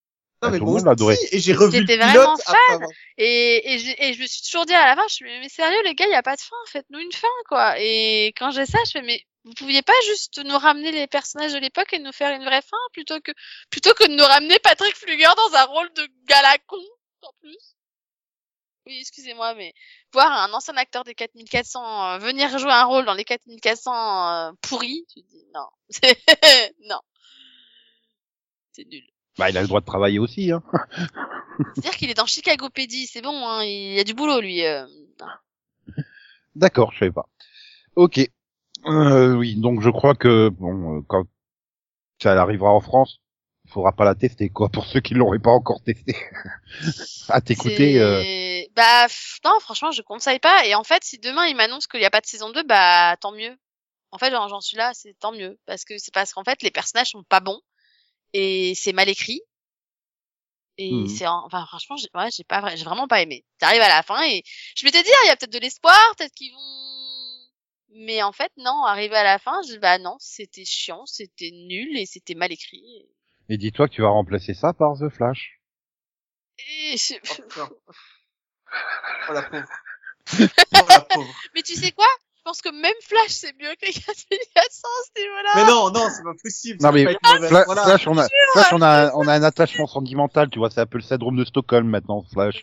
[0.41, 1.15] Ah, Non, mais tout le moi adoré.
[1.15, 4.27] aussi, Et j'ai revu le J'étais vraiment après avoir- Et, et, je, et je me
[4.27, 6.23] suis toujours dit à la fin, je suis mais sérieux les gars, il y a
[6.23, 7.75] pas de fin, faites-nous une fin quoi.
[7.79, 11.53] Et quand j'ai ça, je fais mais vous pouviez pas juste nous ramener les personnages
[11.53, 13.33] de l'époque et nous faire une vraie fin plutôt que
[13.71, 16.77] plutôt que de nous ramener Patrick Fluger dans un rôle de galacon
[17.23, 17.75] en plus?
[18.87, 19.73] Oui, excusez-moi, mais
[20.13, 24.53] voir un ancien acteur des 4400 euh, venir jouer un rôle dans les 4400 euh,
[24.61, 26.19] pourris, tu dis non, C'est-
[26.89, 26.99] non,
[28.73, 29.05] c'est nul.
[29.39, 30.63] Bah, il a le droit de travailler aussi, hein.
[31.75, 34.65] C'est-à-dire qu'il est dans Chicago PD, c'est bon, hein, il y a du boulot lui.
[34.67, 34.85] euh.
[36.57, 37.29] D'accord, je savais pas.
[37.97, 38.21] Ok.
[38.87, 41.25] Euh, oui, donc je crois que bon, quand
[42.21, 43.21] ça arrivera en France,
[43.65, 46.17] il faudra pas la tester, quoi, pour ceux qui l'auraient pas encore testé.
[47.29, 48.62] à t'écouter.
[48.75, 49.07] Bah
[49.45, 50.67] non, franchement, je conseille pas.
[50.67, 53.17] Et en fait, si demain il m'annonce qu'il n'y a pas de saison 2, bah
[53.21, 53.57] tant mieux.
[54.13, 56.63] En fait, j'en j'en suis là, c'est tant mieux parce que c'est parce qu'en fait
[56.63, 57.61] les personnages sont pas bons
[58.35, 59.43] et c'est mal écrit.
[60.79, 61.09] Et Mhm.
[61.09, 63.45] c'est en- enfin franchement, j'ai ouais, j'ai pas j'ai vraiment pas aimé.
[63.59, 64.43] T'arrives à la fin et
[64.75, 66.59] je m'étais dit ah, il y a peut-être de l'espoir, peut-être qu'ils vont
[67.95, 71.97] mais en fait non, arrivé à la fin, je bah non, c'était chiant, c'était nul
[71.99, 72.83] et c'était mal écrit.
[73.51, 75.61] Et dis-toi que tu vas remplacer ça par The Flash.
[76.59, 77.15] Et je-
[78.73, 79.25] Oh.
[79.29, 79.69] Oh, la pauvre.
[80.75, 81.29] Oh, la pauvre.
[81.55, 82.07] Mais tu sais quoi?
[82.37, 85.51] Je pense que même Flash c'est mieux que les 4400 à ce niveau-là.
[85.57, 86.79] Mais non, non, c'est pas possible.
[86.83, 87.05] Non, mais
[87.67, 87.85] Voilà.
[87.85, 90.87] Flash, on a, Flash, on a, on a un attachement sentimental, tu vois, c'est un
[90.87, 92.63] peu le syndrome de Stockholm maintenant, Flash.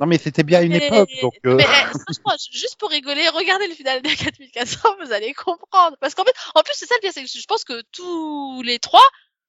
[0.00, 1.32] Non, mais c'était bien à une Mais- époque, donc.
[1.46, 5.96] euh, Mais eh, franchement, juste pour rigoler, regardez le final des 4400, vous allez comprendre.
[6.00, 8.62] Parce qu'en fait, en plus c'est ça le pire, c'est que je pense que tous
[8.62, 9.02] les trois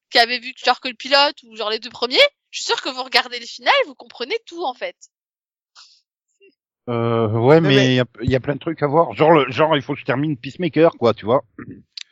[0.09, 2.17] qui avaient vu genre que le pilote ou genre les deux premiers,
[2.49, 4.95] je suis sûr que vous regardez le final, vous comprenez tout en fait.
[6.89, 9.13] Euh, ouais, Mais- il y, a, il y a plein de trucs à voir.
[9.13, 11.43] Genre, le, genre, il faut que je termine Peacemaker, quoi, tu vois.
[11.57, 11.65] Non,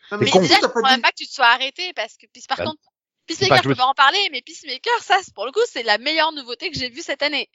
[0.10, 0.42] C'est Mais con.
[0.42, 2.58] déjà, je comprends pas même pas que tu te sois arrêté parce que puis par
[2.58, 2.82] Bah, contre,
[3.26, 5.98] Peacemaker, je peux pas en parler, mais Peacemaker, ça, c'est- pour le coup, c'est la
[5.98, 7.50] meilleure nouveauté que j'ai vue cette année.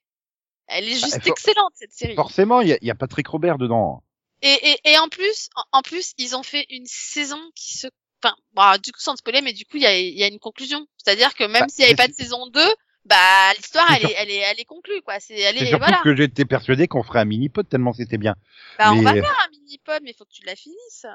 [0.67, 2.15] Elle est juste il faut- excellente cette série.
[2.15, 4.03] Forcément, il y a, il y a Patrick Robert dedans.
[4.43, 7.89] Et, et, et en plus, en, en plus, ils ont fait une saison qui se,
[8.23, 10.29] enfin, bah, du coup, sans spoiler, mais du coup, il y a, il y a
[10.29, 10.87] une conclusion.
[10.97, 12.61] C'est-à-dire que même Bah, s'il y avait pas de saison 2,
[13.05, 15.19] bah, l'histoire, elle elle est, elle est conclue, quoi.
[15.21, 16.01] C'est, elle C'est est, surtout voilà.
[16.03, 18.37] que j'étais persuadé qu'on ferait un mini-pod tellement c'était bien.
[18.79, 21.07] Bah, on va mais- faire un mini-pod, mais il faut que tu la finisses.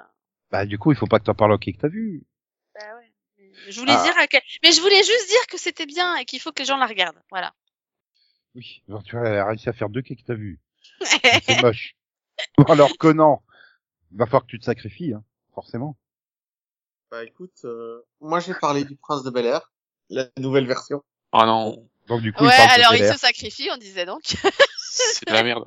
[0.51, 2.23] Bah, du coup, il faut pas que t'en parles à qui que t'as vu.
[2.73, 3.11] Bah ouais.
[3.38, 4.03] Mais Je voulais Ah.
[4.03, 4.41] dire à quel...
[4.63, 6.86] mais je voulais juste dire que c'était bien et qu'il faut que les gens la
[6.88, 7.21] regardent.
[7.29, 7.53] Voilà.
[8.55, 10.59] Oui, genre, tu vois, elle a réussi à faire deux qui que t'as vu.
[11.01, 11.95] C'est moche.
[12.67, 13.39] Alors que non.
[14.11, 15.23] Il va falloir que tu te sacrifies, hein,
[15.53, 15.97] forcément.
[17.11, 19.71] Bah écoute, euh, moi j'ai parlé du Prince de Bel Air,
[20.09, 21.03] la nouvelle version.
[21.32, 24.21] Oh non, Donc du coup, ouais, il alors il se sacrifie, on disait donc.
[24.23, 25.65] c'est de la merde.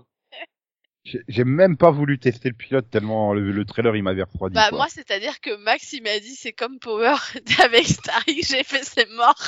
[1.05, 4.55] J'ai j'ai même pas voulu tester le pilote tellement le, le trailer il m'avait refroidi.
[4.55, 4.79] Bah, quoi.
[4.79, 7.15] moi, c'est-à-dire que Max, il m'a dit, c'est comme Power
[7.63, 9.39] avec Starry, j'ai fait, c'est mort.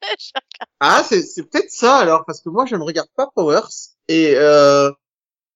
[0.80, 3.66] Ah, c'est c'est peut-être ça alors, parce que moi je ne regarde pas Powers
[4.06, 4.92] et euh,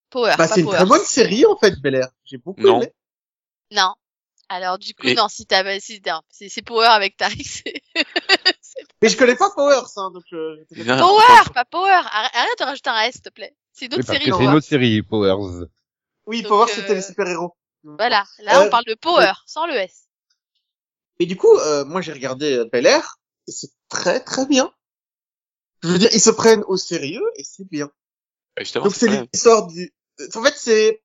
[0.09, 2.09] Power, bah pas c'est une très bonne série en fait, Bel Air.
[2.25, 2.81] J'ai beaucoup Non.
[2.81, 2.91] aimé.
[3.71, 3.93] Non.
[4.49, 7.81] Alors, du coup, Et- non, si t'as, si, c'est c'est Power avec Tariq, c'est
[9.03, 10.55] Mais je connais pas Powers, hein, donc euh.
[10.75, 12.01] Power, pas Power.
[12.11, 13.55] Arrête, de rajouter un S, s'il te plaît.
[13.73, 14.23] C'est une autre série.
[14.25, 14.43] c'est Power.
[14.45, 15.67] une autre série, Powers.
[16.25, 17.55] Oui, Donc, Powers euh, c'était les super-héros.
[17.83, 18.23] Voilà.
[18.39, 20.07] Là, Euh, on parle de Power, sans le S.
[21.19, 24.73] Et du coup, euh, moi j'ai regardé euh, Bel Air et c'est très très bien.
[25.83, 27.87] Je veux dire, ils se prennent au sérieux et c'est bien.
[28.55, 29.93] Bah, Justement, Donc c'est l'histoire du.
[30.33, 31.03] En fait, c'est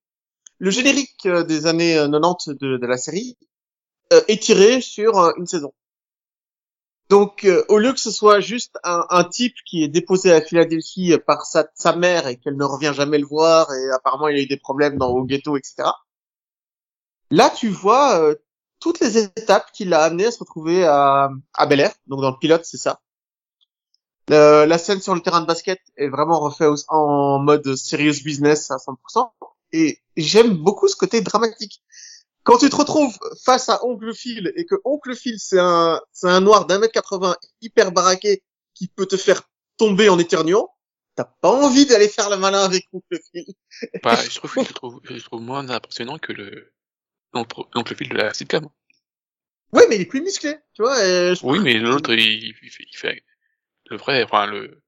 [0.58, 3.36] le générique des années euh, 90 de, de la série
[4.12, 5.72] euh, est tiré sur une saison.
[7.08, 10.42] Donc euh, au lieu que ce soit juste un, un type qui est déposé à
[10.42, 14.38] Philadelphie par sa, sa mère et qu'elle ne revient jamais le voir et apparemment il
[14.38, 15.88] a eu des problèmes dans au ghetto, etc.
[17.30, 18.34] Là, tu vois euh,
[18.80, 21.92] toutes les étapes qui l'a amené à se retrouver à, à Bel Air.
[22.06, 23.00] Donc dans le pilote, c'est ça.
[24.30, 28.70] Euh, la scène sur le terrain de basket est vraiment refaite en mode serious business
[28.70, 29.30] à 100%.
[29.72, 31.82] Et j'aime beaucoup ce côté dramatique.
[32.48, 36.28] Quand tu te retrouves face à Oncle Phil et que Oncle Phil c'est un c'est
[36.28, 38.42] un noir d'un mètre 80 hyper baraqué
[38.74, 39.42] qui peut te faire
[39.76, 40.70] tomber en éternuant,
[41.14, 43.44] t'as pas envie d'aller faire le malin avec Oncle Phil.
[44.02, 46.72] Bah, je trouve, je trouve, je trouve moins impressionnant que le,
[47.34, 48.68] donc, donc le fil de la sitcom.
[49.72, 50.98] Ouais, mais il est plus musclé, tu vois.
[51.04, 53.22] et je- Oui, mais l'autre, il, il fait, il fait
[53.90, 54.80] le vrai, enfin, le,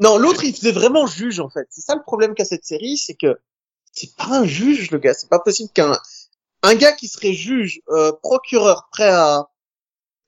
[0.00, 1.66] Non, l'autre il faisait vraiment juge en fait.
[1.70, 3.36] C'est ça le problème qu'a cette série, c'est que
[3.92, 5.14] c'est pas un juge le gars.
[5.14, 5.98] C'est pas possible qu'un
[6.62, 9.48] un gars qui serait juge, euh, procureur, prêt à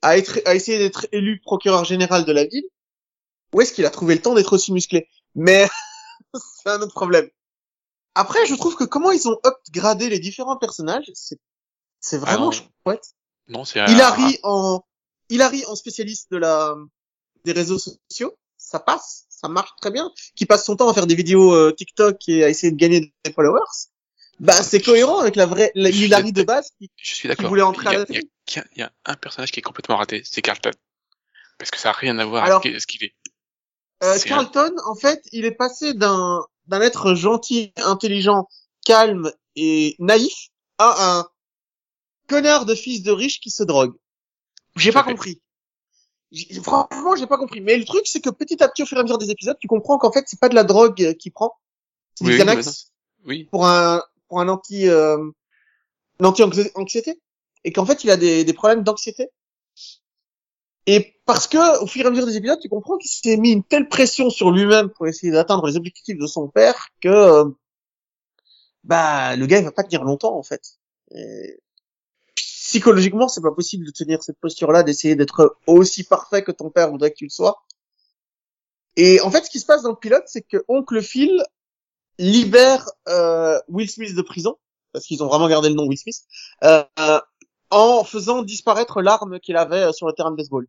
[0.03, 2.65] à être à essayer d'être élu procureur général de la ville.
[3.53, 5.09] Où est-ce qu'il a trouvé le temps d'être aussi musclé?
[5.35, 5.69] Mais
[6.63, 7.29] c'est un autre problème.
[8.15, 11.39] Après, je trouve que comment ils ont upgradé les différents personnages, c'est
[12.01, 12.53] c'est vraiment non.
[12.53, 13.15] chouette.
[13.49, 13.81] non, c'est
[14.43, 14.85] en
[15.29, 16.75] Hilary en spécialiste de la
[17.45, 20.11] des réseaux sociaux, ça passe, ça marche très bien.
[20.35, 23.13] Qui passe son temps à faire des vidéos euh, TikTok et à essayer de gagner
[23.25, 23.61] des followers.
[24.41, 27.49] Bah, c'est cohérent avec la vraie Hilary de base qui Je suis d'accord.
[27.49, 30.23] voulait entrer Il y a- à la il y un personnage qui est complètement raté,
[30.25, 30.71] c'est Carlton.
[31.59, 33.15] Parce que ça a rien à voir Alors- avec ce qu'il est.
[34.03, 38.49] Euh, un- Carlton, en fait, il est passé d'un d'un être gentil, intelligent,
[38.87, 41.29] calme et naïf à un
[42.29, 43.95] connard de fils de riche qui se drogue.
[44.77, 45.11] J'ai pas fait.
[45.11, 45.43] compris.
[46.63, 47.61] Franchement, j'ai pas compris.
[47.61, 49.57] Mais le truc, c'est que petit à petit, au fur et à mesure des épisodes,
[49.61, 51.59] tu comprends qu'en fait, c'est pas de la drogue qu'il prend,
[52.15, 52.63] c'est Oui, du oui,
[53.25, 53.45] Oui.
[53.51, 55.19] pour un pour un anti euh,
[56.23, 57.21] anti anxiété
[57.65, 59.29] et qu'en fait, il a des des problèmes d'anxiété.
[60.87, 63.53] Et parce que au fur et à mesure des épisodes, tu comprends qu'il s'est mis
[63.53, 67.45] une telle pression sur lui-même pour essayer d'atteindre les objectifs de son père que
[68.85, 70.79] bah le gars il va pas tenir longtemps en fait.
[71.15, 71.61] Et
[72.35, 76.91] psychologiquement, c'est pas possible de tenir cette posture-là, d'essayer d'être aussi parfait que ton père
[76.91, 77.65] voudrait que tu le sois.
[78.97, 81.43] Et en fait, ce qui se passe dans le pilote, c'est que Oncle Phil
[82.21, 84.57] libère euh, Will Smith de prison
[84.93, 86.23] parce qu'ils ont vraiment gardé le nom Will Smith.
[86.65, 86.85] Euh,
[87.71, 90.67] en faisant disparaître l'arme qu'il avait euh, sur le terrain de baseball.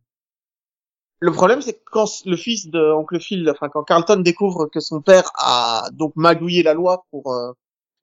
[1.18, 4.80] Le problème, c'est que quand le fils de Oncle Phil, enfin quand Carlton découvre que
[4.80, 7.52] son père a donc magouillé la loi pour euh,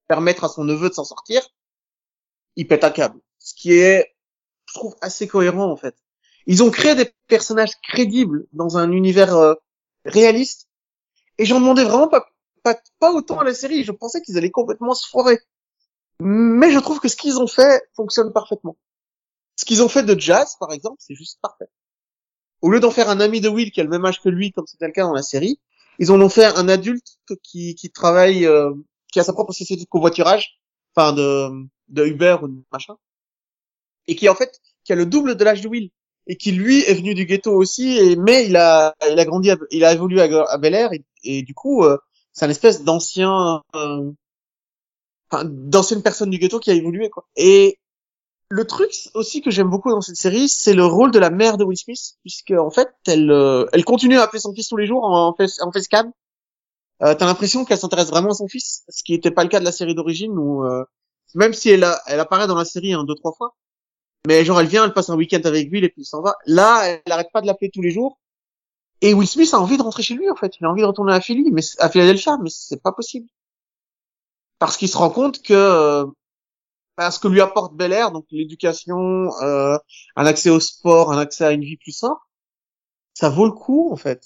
[0.07, 1.41] permettre à son neveu de s'en sortir,
[2.55, 3.19] il pète un câble.
[3.39, 4.15] Ce qui est,
[4.67, 5.95] je trouve, assez cohérent en fait.
[6.45, 9.53] Ils ont créé des personnages crédibles dans un univers euh,
[10.05, 10.69] réaliste,
[11.37, 12.29] et j'en demandais vraiment pas,
[12.99, 13.83] pas, autant à la série.
[13.83, 15.39] Je pensais qu'ils allaient complètement se foirer.
[16.19, 18.77] Mais je trouve que ce qu'ils ont fait fonctionne parfaitement.
[19.55, 21.69] Ce qu'ils ont fait de Jazz, par exemple, c'est juste parfait.
[22.61, 24.51] Au lieu d'en faire un ami de Will qui a le même âge que lui,
[24.51, 25.59] comme c'était le cas dans la série,
[25.97, 28.73] ils en ont fait un adulte qui, qui travaille, euh,
[29.11, 30.59] qui a sa propre société de covoiturage,
[30.95, 31.49] enfin de,
[31.89, 32.95] de Uber ou de machin,
[34.07, 35.89] et qui en fait, qui a le double de l'âge de Will,
[36.27, 39.83] et qui lui est venu du ghetto aussi, mais il a, il a grandi, il
[39.83, 41.97] a évolué à, à Bel Air, et, et du coup, euh,
[42.39, 44.11] c'est un espèce d'ancien, euh,
[45.43, 47.27] d'ancienne personne du ghetto qui a évolué quoi.
[47.35, 47.77] Et
[48.47, 51.57] le truc aussi que j'aime beaucoup dans cette série, c'est le rôle de la mère
[51.57, 54.77] de Will Smith, puisque en fait, elle, euh, elle continue à appeler son fils tous
[54.77, 56.11] les jours en face, en facecam.
[57.03, 59.59] Euh, T'as l'impression qu'elle s'intéresse vraiment à son fils, ce qui n'était pas le cas
[59.59, 60.85] de la série d'origine, où euh,
[61.35, 63.53] même si elle, elle apparaît dans la série un, deux, trois fois,
[64.25, 66.35] mais genre elle vient, elle passe un week-end avec Will et puis elle s'en va.
[66.45, 68.17] Là, elle arrête pas de l'appeler tous les jours.
[69.01, 70.87] Et Will Smith a envie de rentrer chez lui en fait, il a envie de
[70.87, 73.27] retourner à Philly, mais à Philadelphia, mais c'est pas possible
[74.59, 76.05] parce qu'il se rend compte que euh,
[76.97, 79.77] bah, ce que lui apporte Bel Air, donc l'éducation, euh,
[80.15, 82.21] un accès au sport, un accès à une vie plus simple,
[83.13, 84.21] ça vaut le coup en fait.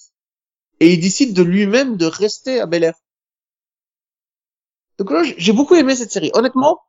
[0.79, 2.95] Et il décide de lui-même de rester à Bel Air.
[4.97, 6.31] Donc là, j'ai beaucoup aimé cette série.
[6.33, 6.81] Honnêtement,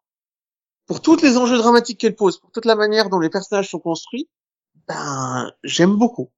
[0.87, 3.79] pour tous les enjeux dramatiques qu'elle pose, pour toute la manière dont les personnages sont
[3.79, 4.29] construits,
[4.89, 6.31] ben j'aime beaucoup.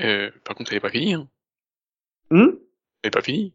[0.00, 1.14] Euh, par contre, elle est pas finie.
[1.14, 1.28] Hein.
[2.30, 2.50] Hmm?
[3.02, 3.54] Elle est pas finie.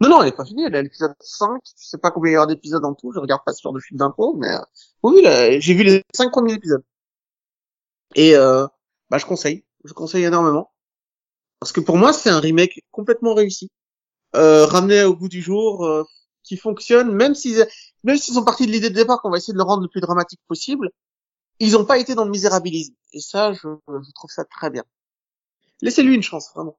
[0.00, 2.32] non, non, elle est pas finie, elle est à l'épisode 5, je sais pas combien
[2.32, 4.50] il y aura d'épisodes en tout, je regarde pas ce genre de film d'infos, mais
[4.50, 4.60] euh,
[5.02, 6.84] oui, là, j'ai vu les 5 premiers épisodes.
[8.14, 8.66] Et euh,
[9.10, 10.72] bah je conseille, je conseille énormément.
[11.60, 13.70] Parce que pour moi, c'est un remake complètement réussi.
[14.34, 16.04] Euh, ramené au goût du jour, euh,
[16.42, 17.66] qui fonctionne, même s'ils
[18.04, 19.88] même s'ils sont partis de l'idée de départ qu'on va essayer de le rendre le
[19.88, 20.90] plus dramatique possible,
[21.60, 22.94] ils ont pas été dans le misérabilisme.
[23.12, 24.84] Et ça, je, je trouve ça très bien.
[25.82, 26.78] Laissez-lui une chance, vraiment.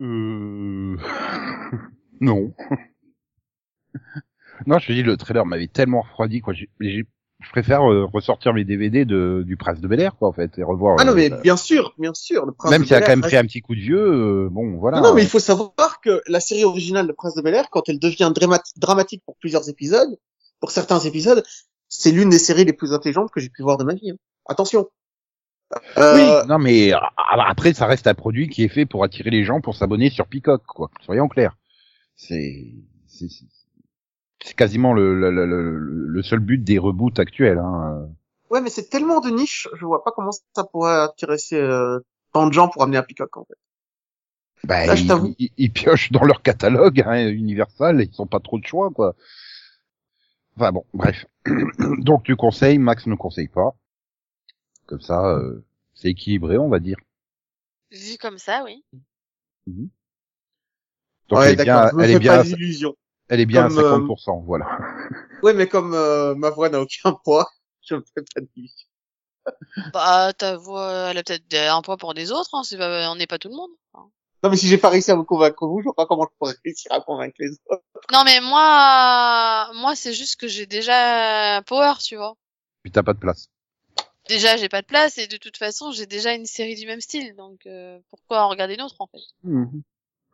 [0.00, 0.96] Euh...
[2.20, 2.54] non.
[4.66, 6.52] non, je te dis, le trailer m'avait tellement refroidi, quoi.
[6.54, 7.06] J'ai- j'ai-
[7.44, 10.56] Je préfère euh, ressortir mes DVD de, du Prince de Bel Air, quoi, en fait,
[10.58, 10.96] et revoir.
[11.00, 12.46] Ah non, euh, mais bah, bien sûr, bien sûr.
[12.46, 14.44] Le Prince même de si elle a quand même pris un petit coup de vieux,
[14.44, 14.98] euh, bon, voilà.
[15.00, 17.68] Non, non, mais il faut savoir que la série originale de Prince de Bel Air,
[17.70, 20.16] quand elle devient dramatique, dramatique pour plusieurs épisodes,
[20.60, 21.42] pour certains épisodes,
[21.88, 24.12] c'est l'une des séries les plus intelligentes que j'ai pu voir de ma vie.
[24.12, 24.16] hein.
[24.46, 24.88] Attention.
[25.98, 27.10] Euh, Oui, non, mais a-
[27.48, 30.26] après, ça reste un produit qui est fait pour attirer les gens pour s'abonner sur
[30.26, 30.90] Peacock, quoi.
[31.00, 31.56] Soyons clairs.
[32.16, 32.66] C'est,
[33.06, 33.46] c'est, c'est-
[34.44, 38.08] c'est quasiment le, le, le, le- seul but des reboots actuels, hein.
[38.50, 42.00] Ouais, mais c'est tellement de niche, je vois pas comment ça pourrait attirer euh,
[42.32, 43.54] tant de gens pour amener à Peacock, en fait.
[44.64, 45.06] Bah, ils,
[45.38, 49.14] ils- ils piochent dans leur catalogue, hein, Universal, ils ont pas trop de choix, quoi.
[50.56, 51.26] Enfin bon, bref.
[51.98, 53.74] Donc tu conseilles, Max ne conseille pas.
[54.86, 55.64] Comme ça, euh,
[55.94, 56.96] c'est équilibré, on va dire.
[57.90, 58.84] Vu comme ça, oui.
[61.28, 62.94] Donc ouais, elle est bien, elle est fais bien, pas d'illusions.
[63.28, 64.66] elle est bien Comme, à euh, 50%, voilà.
[65.42, 67.48] Ouais, mais comme euh, ma voix n'a aucun poids,
[67.82, 68.86] je me fais pas d'illusions.
[69.92, 73.26] Bah, ta voix, elle a peut-être un poids pour des autres, hein, pas, on n'est
[73.26, 73.70] pas tout le monde.
[73.94, 74.08] hein.
[74.44, 76.36] Non, mais si j'ai pas réussi à vous convaincre vous, je vois pas comment je
[76.36, 77.82] pourrais réussir à convaincre les autres.
[78.12, 82.34] Non, mais moi, moi, c'est juste que j'ai déjà Power, tu vois.
[82.82, 83.48] Puis t'as pas de place.
[84.28, 87.00] Déjà j'ai pas de place et de toute façon j'ai déjà une série du même
[87.00, 89.18] style, donc euh, pourquoi en regarder une autre en fait?
[89.44, 89.82] Mhm.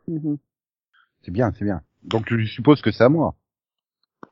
[0.07, 0.37] Mhm.
[1.23, 1.81] C'est bien, c'est bien.
[2.03, 3.35] Donc je suppose que c'est à moi?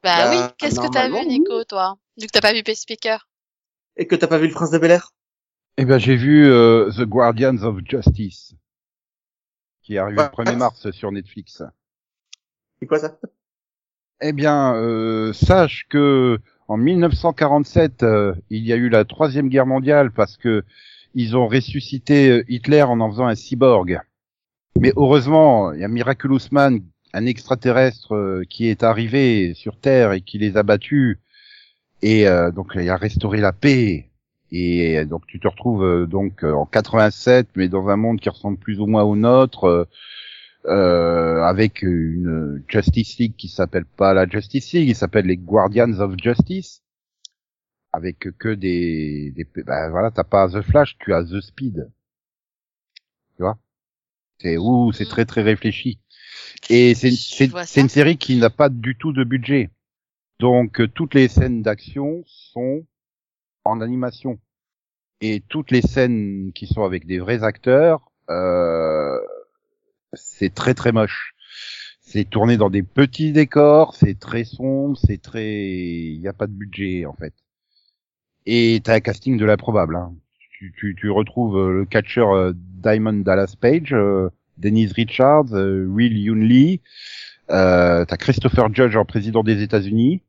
[0.04, 1.98] Bah, Bah, oui, qu'est-ce que t'as vu Nico toi?
[2.18, 3.28] Vu que t'as pas vu Peacemaker.
[3.98, 5.12] Et que t'as pas vu le prince de Bel Air
[5.78, 8.56] Eh ben j'ai vu euh, The Guardians of Justice,
[9.82, 10.26] qui est arrivé Ouais.
[10.26, 11.64] le 1er mars sur Netflix.
[12.80, 13.20] C'est quoi ça?
[14.22, 19.66] Eh bien, euh, sache que en 1947, euh, il y a eu la troisième guerre
[19.66, 20.64] mondiale parce que
[21.16, 24.00] ils ont ressuscité euh, Hitler en en faisant un cyborg.
[24.80, 26.82] Mais heureusement, il y a Miraculous Man,
[27.14, 31.18] un extraterrestre euh, qui est arrivé sur Terre et qui les a battus.
[32.04, 34.12] Et donc il a restauré la paix.
[34.52, 38.80] Et donc tu te retrouves donc en 87, mais dans un monde qui ressemble plus
[38.80, 39.88] ou moins au nôtre.
[40.68, 46.00] Euh, avec une Justice League qui s'appelle pas la Justice League, il s'appelle les Guardians
[46.00, 46.84] of Justice,
[47.94, 51.90] avec que des, des ben voilà, t'as pas The Flash, tu as The Speed,
[53.36, 53.58] tu vois?
[54.40, 55.10] C'est ouh, c'est Mhm.
[55.10, 56.00] très très réfléchi.
[56.70, 59.70] Et c'est c'est c'est une série qui n'a pas du tout de budget,
[60.40, 62.86] donc euh, toutes les scènes d'action sont
[63.66, 64.40] en animation
[65.22, 68.12] et toutes les scènes qui sont avec des vrais acteurs.
[68.30, 69.20] Euh,
[70.14, 71.34] c'est très très moche.
[72.02, 76.48] C'est tourné dans des petits décors, c'est très sombre, c'est très, il n'y a pas
[76.48, 77.34] de budget en fait.
[78.46, 79.98] Et t'as un casting de l'improbable.
[79.98, 80.16] Hein.
[80.58, 85.86] Tu, tu, tu retrouves euh, le catcheur euh, Diamond Dallas Page, euh, Denise Richards, euh,
[85.86, 86.80] Will Yoon Lee,
[87.50, 90.22] euh, t'as Christopher Judge en président des États-Unis.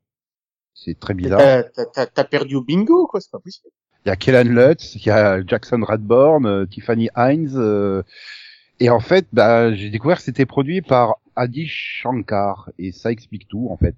[0.73, 1.63] C'est très bizarre.
[1.93, 3.69] T'as- perdu au bingo, quoi, c'est pas possible.
[4.05, 8.03] Il y a Kellan Lutz, il y a Jackson Radborn, Tiffany Hines.
[8.81, 12.71] Euh, et en fait, bah, j'ai découvert que c'était produit par Adi Shankar.
[12.77, 13.95] Et ça explique tout, en fait.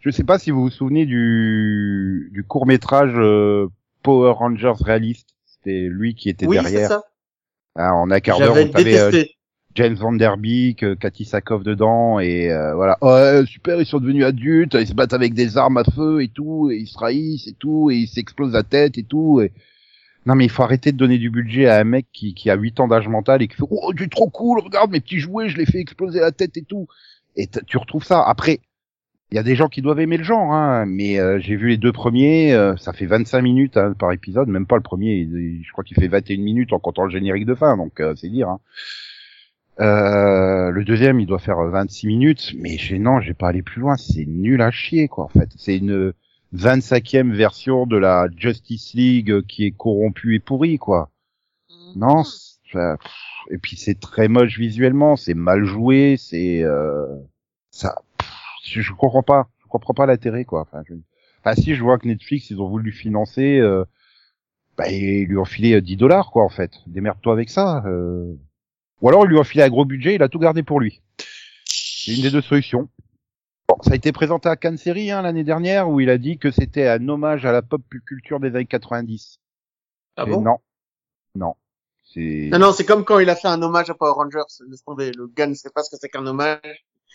[0.00, 3.14] Je sais pas si vous vous souvenez du, du court métrage
[4.02, 5.28] Power Rangers réaliste.
[5.44, 6.88] C'était lui qui était Oui, c'est derrière.
[6.88, 7.04] ça.
[7.76, 9.24] Hein, en un quart d'heure, on avait euh.
[9.74, 12.98] James Van Der Beek, euh, Cathy Sackhoff dedans et euh, voilà.
[13.02, 16.28] Ouais, super, ils sont devenus adultes, ils se battent avec des armes à feu et
[16.28, 19.40] tout, et ils se trahissent et tout, et ils s'explosent la tête et tout.
[19.40, 19.52] Et...
[20.28, 22.80] Non mais il faut arrêter de donner du budget à un mec qui, a 8
[22.80, 25.48] ans d'âge mental et qui fait oh tu es trop cool, regarde mes petits jouets,
[25.48, 26.86] je les fais exploser la tête et tout.
[27.34, 28.22] Et tu retrouves ça.
[28.22, 28.60] Après,
[29.30, 31.68] il y a des gens qui doivent aimer le genre, hein, mais euh, j'ai vu
[31.68, 35.26] les deux premiers, euh, ça fait 25 minutes hein, par épisode, même pas le premier,
[35.62, 38.28] je crois qu'il fait 21 minutes en comptant le générique de fin, donc euh, c'est
[38.28, 38.50] dire.
[38.50, 38.60] Hein.
[39.78, 43.96] Le deuxième, il doit faire 26 minutes, mais j'ai non, j'ai pas allé plus loin.
[43.96, 45.24] C'est nul à chier, quoi.
[45.24, 46.12] En fait, c'est une
[46.54, 51.10] 25e version de la Justice League qui est corrompue et pourrie, quoi.
[51.96, 52.24] Non.
[52.24, 53.12] ça- pff,
[53.50, 57.06] Et puis c'est très moche visuellement, c'est mal joué, c'est euh,
[57.70, 57.96] ça.
[58.18, 58.28] pff,
[58.82, 60.62] Je, comprends pas, je comprends pas l'intérêt, quoi.
[60.62, 60.94] Enfin, je...
[61.40, 63.84] enfin, si je vois que Netflix, ils ont voulu financer, euh,
[64.76, 66.72] bah, ils lui ont filé euh, 10 dollars, quoi, en fait.
[66.86, 67.82] Démerde-toi avec ça.
[67.86, 68.34] Euh...
[69.00, 71.00] Ou alors il lui a filé un gros budget, il a tout gardé pour lui.
[71.66, 72.88] C'est une des deux solutions.
[73.82, 76.50] Ça a été présenté à Cannes Série hein, l'année dernière où il a dit que
[76.50, 79.38] c'était un hommage à la pop culture des années 90.
[80.16, 80.40] Ah bon?
[80.42, 80.58] non,
[81.34, 81.54] non,
[82.12, 84.40] c'est Non, non, c'est comme quand il a fait un hommage à Power Rangers.
[84.68, 86.58] Laisse tomber, le gars ne sait pas ce que c'est qu'un hommage.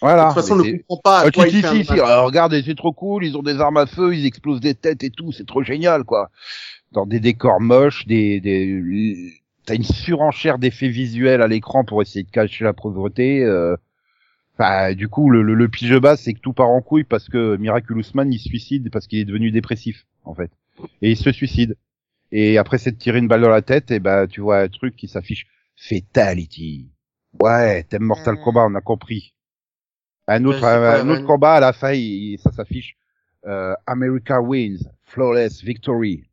[0.02, 0.24] voilà.
[0.24, 1.68] de toute façon, mais ne c'est- comprend pas à Ah, quoi tu il dis fait
[1.68, 4.26] un si, si, alors, regarde, c'est trop cool, ils ont des armes à feu, ils
[4.26, 6.30] explosent des têtes et tout, c'est trop génial, quoi.
[6.92, 9.34] Dans des décors moches, des, des,
[9.66, 13.44] t'as une surenchère d'effets visuels à l'écran pour essayer de cacher la pauvreté.
[13.44, 13.76] Euh...
[14.58, 17.28] Enfin, du coup, le, le, le pige bas, c'est que tout part en couille parce
[17.28, 20.52] que Miraculous Man, il se suicide parce qu'il est devenu dépressif, en fait.
[21.02, 21.76] Et il se suicide.
[22.32, 24.96] Et après s'être tiré une balle dans la tête, et ben, tu vois un truc
[24.96, 26.88] qui s'affiche Fatality.
[27.40, 28.44] Ouais, t'aimes Mortal Mhm.
[28.44, 29.34] Kombat, on a compris.
[30.28, 32.96] Un autre, c'est la un autre combat à la fin, il- ça s'affiche
[33.46, 36.24] euh, America wins, flawless victory.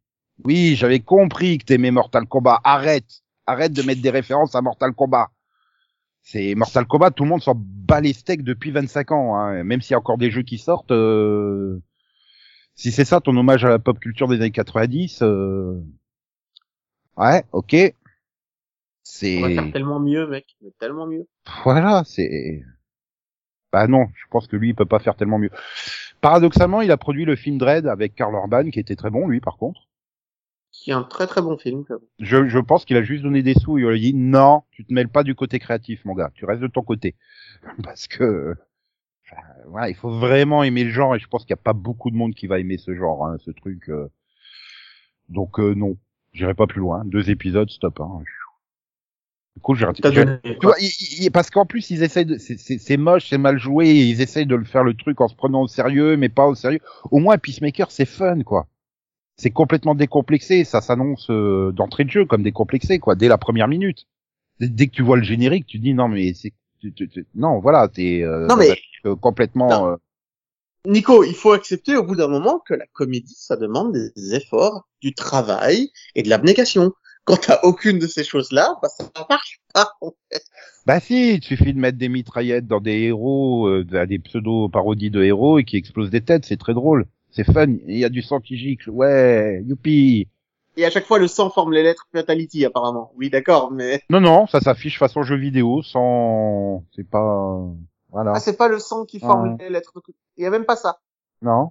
[0.44, 2.60] Oui, j'avais compris que t'aimais Mortal Kombat.
[2.64, 5.28] Arrête, arrête de mettre des références à Mortal Kombat.
[6.22, 9.64] C'est Mortal Kombat, tout le monde s'en bat les steaks depuis 25 ans, hein.
[9.64, 10.92] même s'il y a encore des jeux qui sortent.
[10.92, 11.80] euh,
[12.74, 15.80] Si c'est ça ton hommage à la pop culture des années 90, euh...
[17.16, 17.74] ouais, ok.
[19.34, 20.56] On va C'est faire tellement mieux, mec.
[20.62, 21.26] Mais tellement mieux.
[21.64, 22.62] voilà, c'est.
[23.72, 25.50] Bah non, je pense que lui il peut pas faire tellement mieux.
[26.20, 29.40] Paradoxalement, il a produit le film Dread avec Karl Urban, qui était très bon lui
[29.40, 29.88] par contre.
[30.80, 31.84] Qui est un très très bon film.
[32.20, 33.76] Je, je pense qu'il a juste donné des sous.
[33.76, 36.30] Il a dit non, tu te mêles pas du côté créatif, mon gars.
[36.34, 37.16] Tu restes de ton côté,
[37.82, 38.54] parce que
[39.26, 41.74] enfin, voilà, il faut vraiment aimer le genre et je pense qu'il y a pas
[41.74, 43.90] beaucoup de monde qui va aimer ce genre, hein, ce truc.
[43.90, 44.08] euh.
[45.28, 45.98] Donc euh, non,
[46.32, 47.04] j'irai pas plus loin.
[47.04, 48.00] Deux épisodes, stop.
[48.00, 48.22] Hein.
[49.56, 49.84] Du coup, j'ai
[51.30, 54.56] parce qu'en plus ils essayent de, c'est- moche, c'est mal joué, et ils essayent de
[54.56, 56.80] le faire le truc en se prenant au sérieux, mais pas au sérieux.
[57.10, 58.66] Au moins Peacemaker c'est fun quoi.
[59.40, 60.64] C'est complètement décomplexé.
[60.64, 64.06] Ça s'annonce euh, d'entrée de jeu comme décomplexé, quoi, dès la première minute.
[64.60, 67.26] Dès, dès que tu vois le générique, tu dis non mais c'est tu- tu- tu-
[67.34, 68.76] non voilà, t'es euh, mais-
[69.06, 69.88] euh, complètement.
[69.88, 69.96] Euh,
[70.86, 74.88] Nico, il faut accepter au bout d'un moment que la comédie, ça demande des efforts,
[75.02, 76.92] du travail et de l'abnégation.
[77.24, 79.90] Quand t'as aucune de ces choses-là, bah, ça marche pas.
[80.86, 85.22] Bah si, il suffit de mettre des mitraillettes dans des héros, euh, des pseudo-parodies de
[85.22, 87.06] héros et qui explosent des têtes, c'est très drôle.
[87.32, 90.28] C'est fun, il y a du sang qui gicle, ouais, youpi.
[90.76, 93.12] Et à chaque fois, le sang forme les lettres Fatality, apparemment.
[93.16, 94.00] Oui, d'accord, mais...
[94.10, 96.84] Non, non, ça s'affiche façon jeu vidéo, sans...
[96.94, 97.60] C'est pas...
[98.10, 98.32] Voilà.
[98.34, 99.62] Ah, c'est pas le sang qui forme Ah.
[99.62, 99.92] les lettres.
[100.36, 100.98] Il y a même pas ça.
[101.42, 101.70] Non.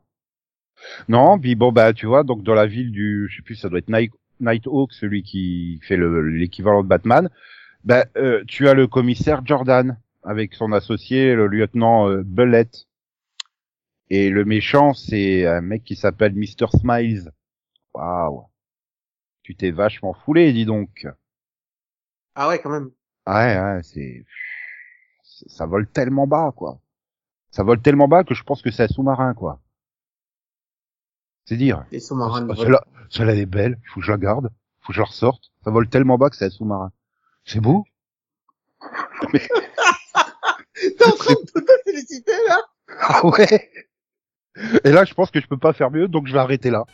[1.10, 3.28] Non, puis bon, bah tu vois, donc dans la ville du...
[3.30, 7.30] Je sais plus, ça doit être Night, Nighthawk, celui qui fait le- l'équivalent de Batman.
[7.84, 12.70] Bah, euh, tu as le commissaire Jordan, avec son associé, le lieutenant euh, Bullet.
[14.10, 16.68] Et le méchant, c'est un mec qui s'appelle Mr.
[16.80, 17.32] Smiles.
[17.94, 18.46] Waouh.
[19.44, 21.08] Tu t'es vachement foulé, dis donc.
[22.36, 22.92] Ah ouais, quand même.
[23.28, 24.26] Ouais, ouais, c'est,
[25.48, 26.80] ça vole tellement bas, quoi.
[27.52, 29.62] Ça vole tellement bas que je pense que c'est un sous-marin, quoi.
[31.46, 31.86] C'est dire.
[31.92, 33.80] Les sous-marins celle-là, elle est belle.
[33.88, 34.52] Faut que je la garde.
[34.82, 35.52] Faut que je la ressorte.
[35.64, 36.92] Ça vole tellement bas que c'est un sous-marin.
[37.44, 37.86] C'est beau.
[39.32, 42.62] T'es en train de te féliciter, là?
[43.00, 43.89] Ah ouais.
[44.84, 46.86] Et là, je pense que je peux pas faire mieux, donc je vais arrêter là.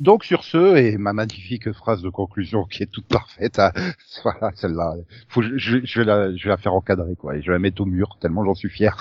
[0.00, 3.70] Donc sur ce, et ma magnifique phrase de conclusion qui est toute parfaite, hein,
[4.22, 4.94] voilà celle-là,
[5.28, 7.82] faut, je, vais la, je vais la faire encadrer quoi, et je vais la mettre
[7.82, 8.96] au mur tellement j'en suis fier.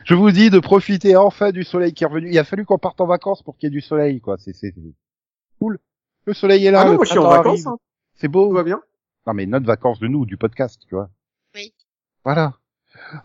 [0.06, 2.30] je vous dis de profiter enfin du soleil qui est revenu.
[2.30, 4.38] Il a fallu qu'on parte en vacances pour qu'il y ait du soleil quoi.
[4.38, 4.94] C'est c'est c'est
[5.60, 5.80] cool.
[6.26, 6.82] Le soleil est là.
[6.82, 7.78] Ah non, le moi, je suis en vacances, hein.
[8.16, 8.54] C'est Tout beau.
[8.54, 8.82] va bien.
[9.28, 11.10] Non mais notre vacances de nous, du podcast, tu vois.
[11.54, 11.74] Oui.
[12.24, 12.54] Voilà.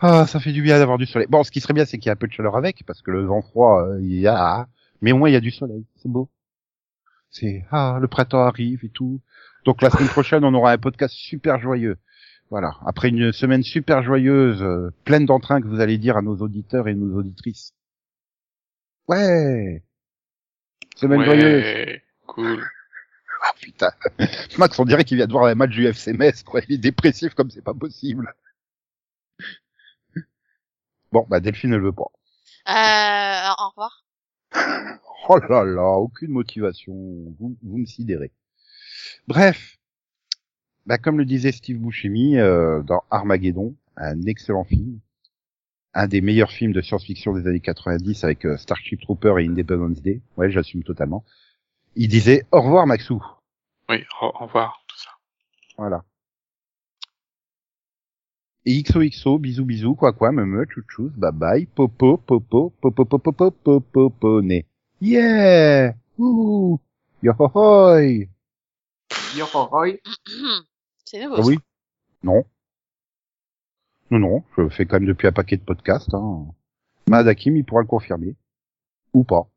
[0.00, 1.28] Ah, ça fait du bien d'avoir du soleil.
[1.28, 3.02] Bon, ce qui serait bien, c'est qu'il y ait un peu de chaleur avec, parce
[3.02, 4.66] que le vent froid, euh, il y a,
[5.00, 5.84] mais au moins il y a du soleil.
[5.96, 6.30] C'est beau.
[7.30, 9.20] C'est ah, le printemps arrive et tout.
[9.64, 11.98] Donc la semaine prochaine, on aura un podcast super joyeux.
[12.50, 12.76] Voilà.
[12.86, 16.88] Après une semaine super joyeuse, euh, pleine d'entrain que vous allez dire à nos auditeurs
[16.88, 17.74] et nos auditrices.
[19.08, 19.82] Ouais.
[20.96, 21.62] Semaine joyeuse.
[21.62, 22.64] Ouais, cool.
[23.42, 23.90] Ah putain.
[24.58, 26.62] Max, on dirait qu'il vient de voir un match du FC Metz, quoi.
[26.66, 28.34] Il est dépressif comme c'est pas possible.
[31.12, 32.10] Bon, bah Delphine ne le veut pas.
[32.68, 34.05] Euh, au revoir.
[35.28, 36.92] Oh là là, aucune motivation.
[36.94, 38.30] Vous, vous me sidérez.
[39.26, 39.76] Bref.
[40.86, 45.00] Bah, comme le disait Steve Buscemi euh, dans Armageddon, un excellent film.
[45.94, 50.00] Un des meilleurs films de science-fiction des années 90 avec euh, Starship Trooper et Independence
[50.00, 50.20] Day.
[50.36, 51.24] Ouais, j'assume totalement.
[51.96, 53.20] Il disait au revoir Maxou.
[53.88, 55.10] Oui, au, au revoir, tout ça.
[55.76, 56.04] Voilà.
[58.68, 63.32] Et XOXO, bisous bisous, quoi quoi, me me, chouchous, bye bye, popo, popo, popo, popo,
[63.32, 64.66] popo, popo, né.
[65.00, 65.94] Yeah!
[66.18, 66.80] Ouh!
[67.22, 68.26] Yohohoi!
[71.04, 71.36] C'est nouveau.
[71.38, 71.60] Ah oui?
[72.24, 72.44] Non.
[74.10, 76.46] Non, non, je fais quand même depuis un paquet de podcasts, hein.
[77.08, 78.34] Mad Hakim, il pourra le confirmer.
[79.12, 79.48] Ou pas.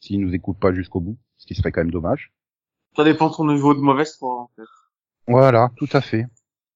[0.00, 2.32] S'il nous écoute pas jusqu'au bout, ce qui serait quand même dommage.
[2.96, 4.66] Ça dépend de son niveau de mauvaise foi, en fait.
[5.28, 6.26] Voilà, tout à fait.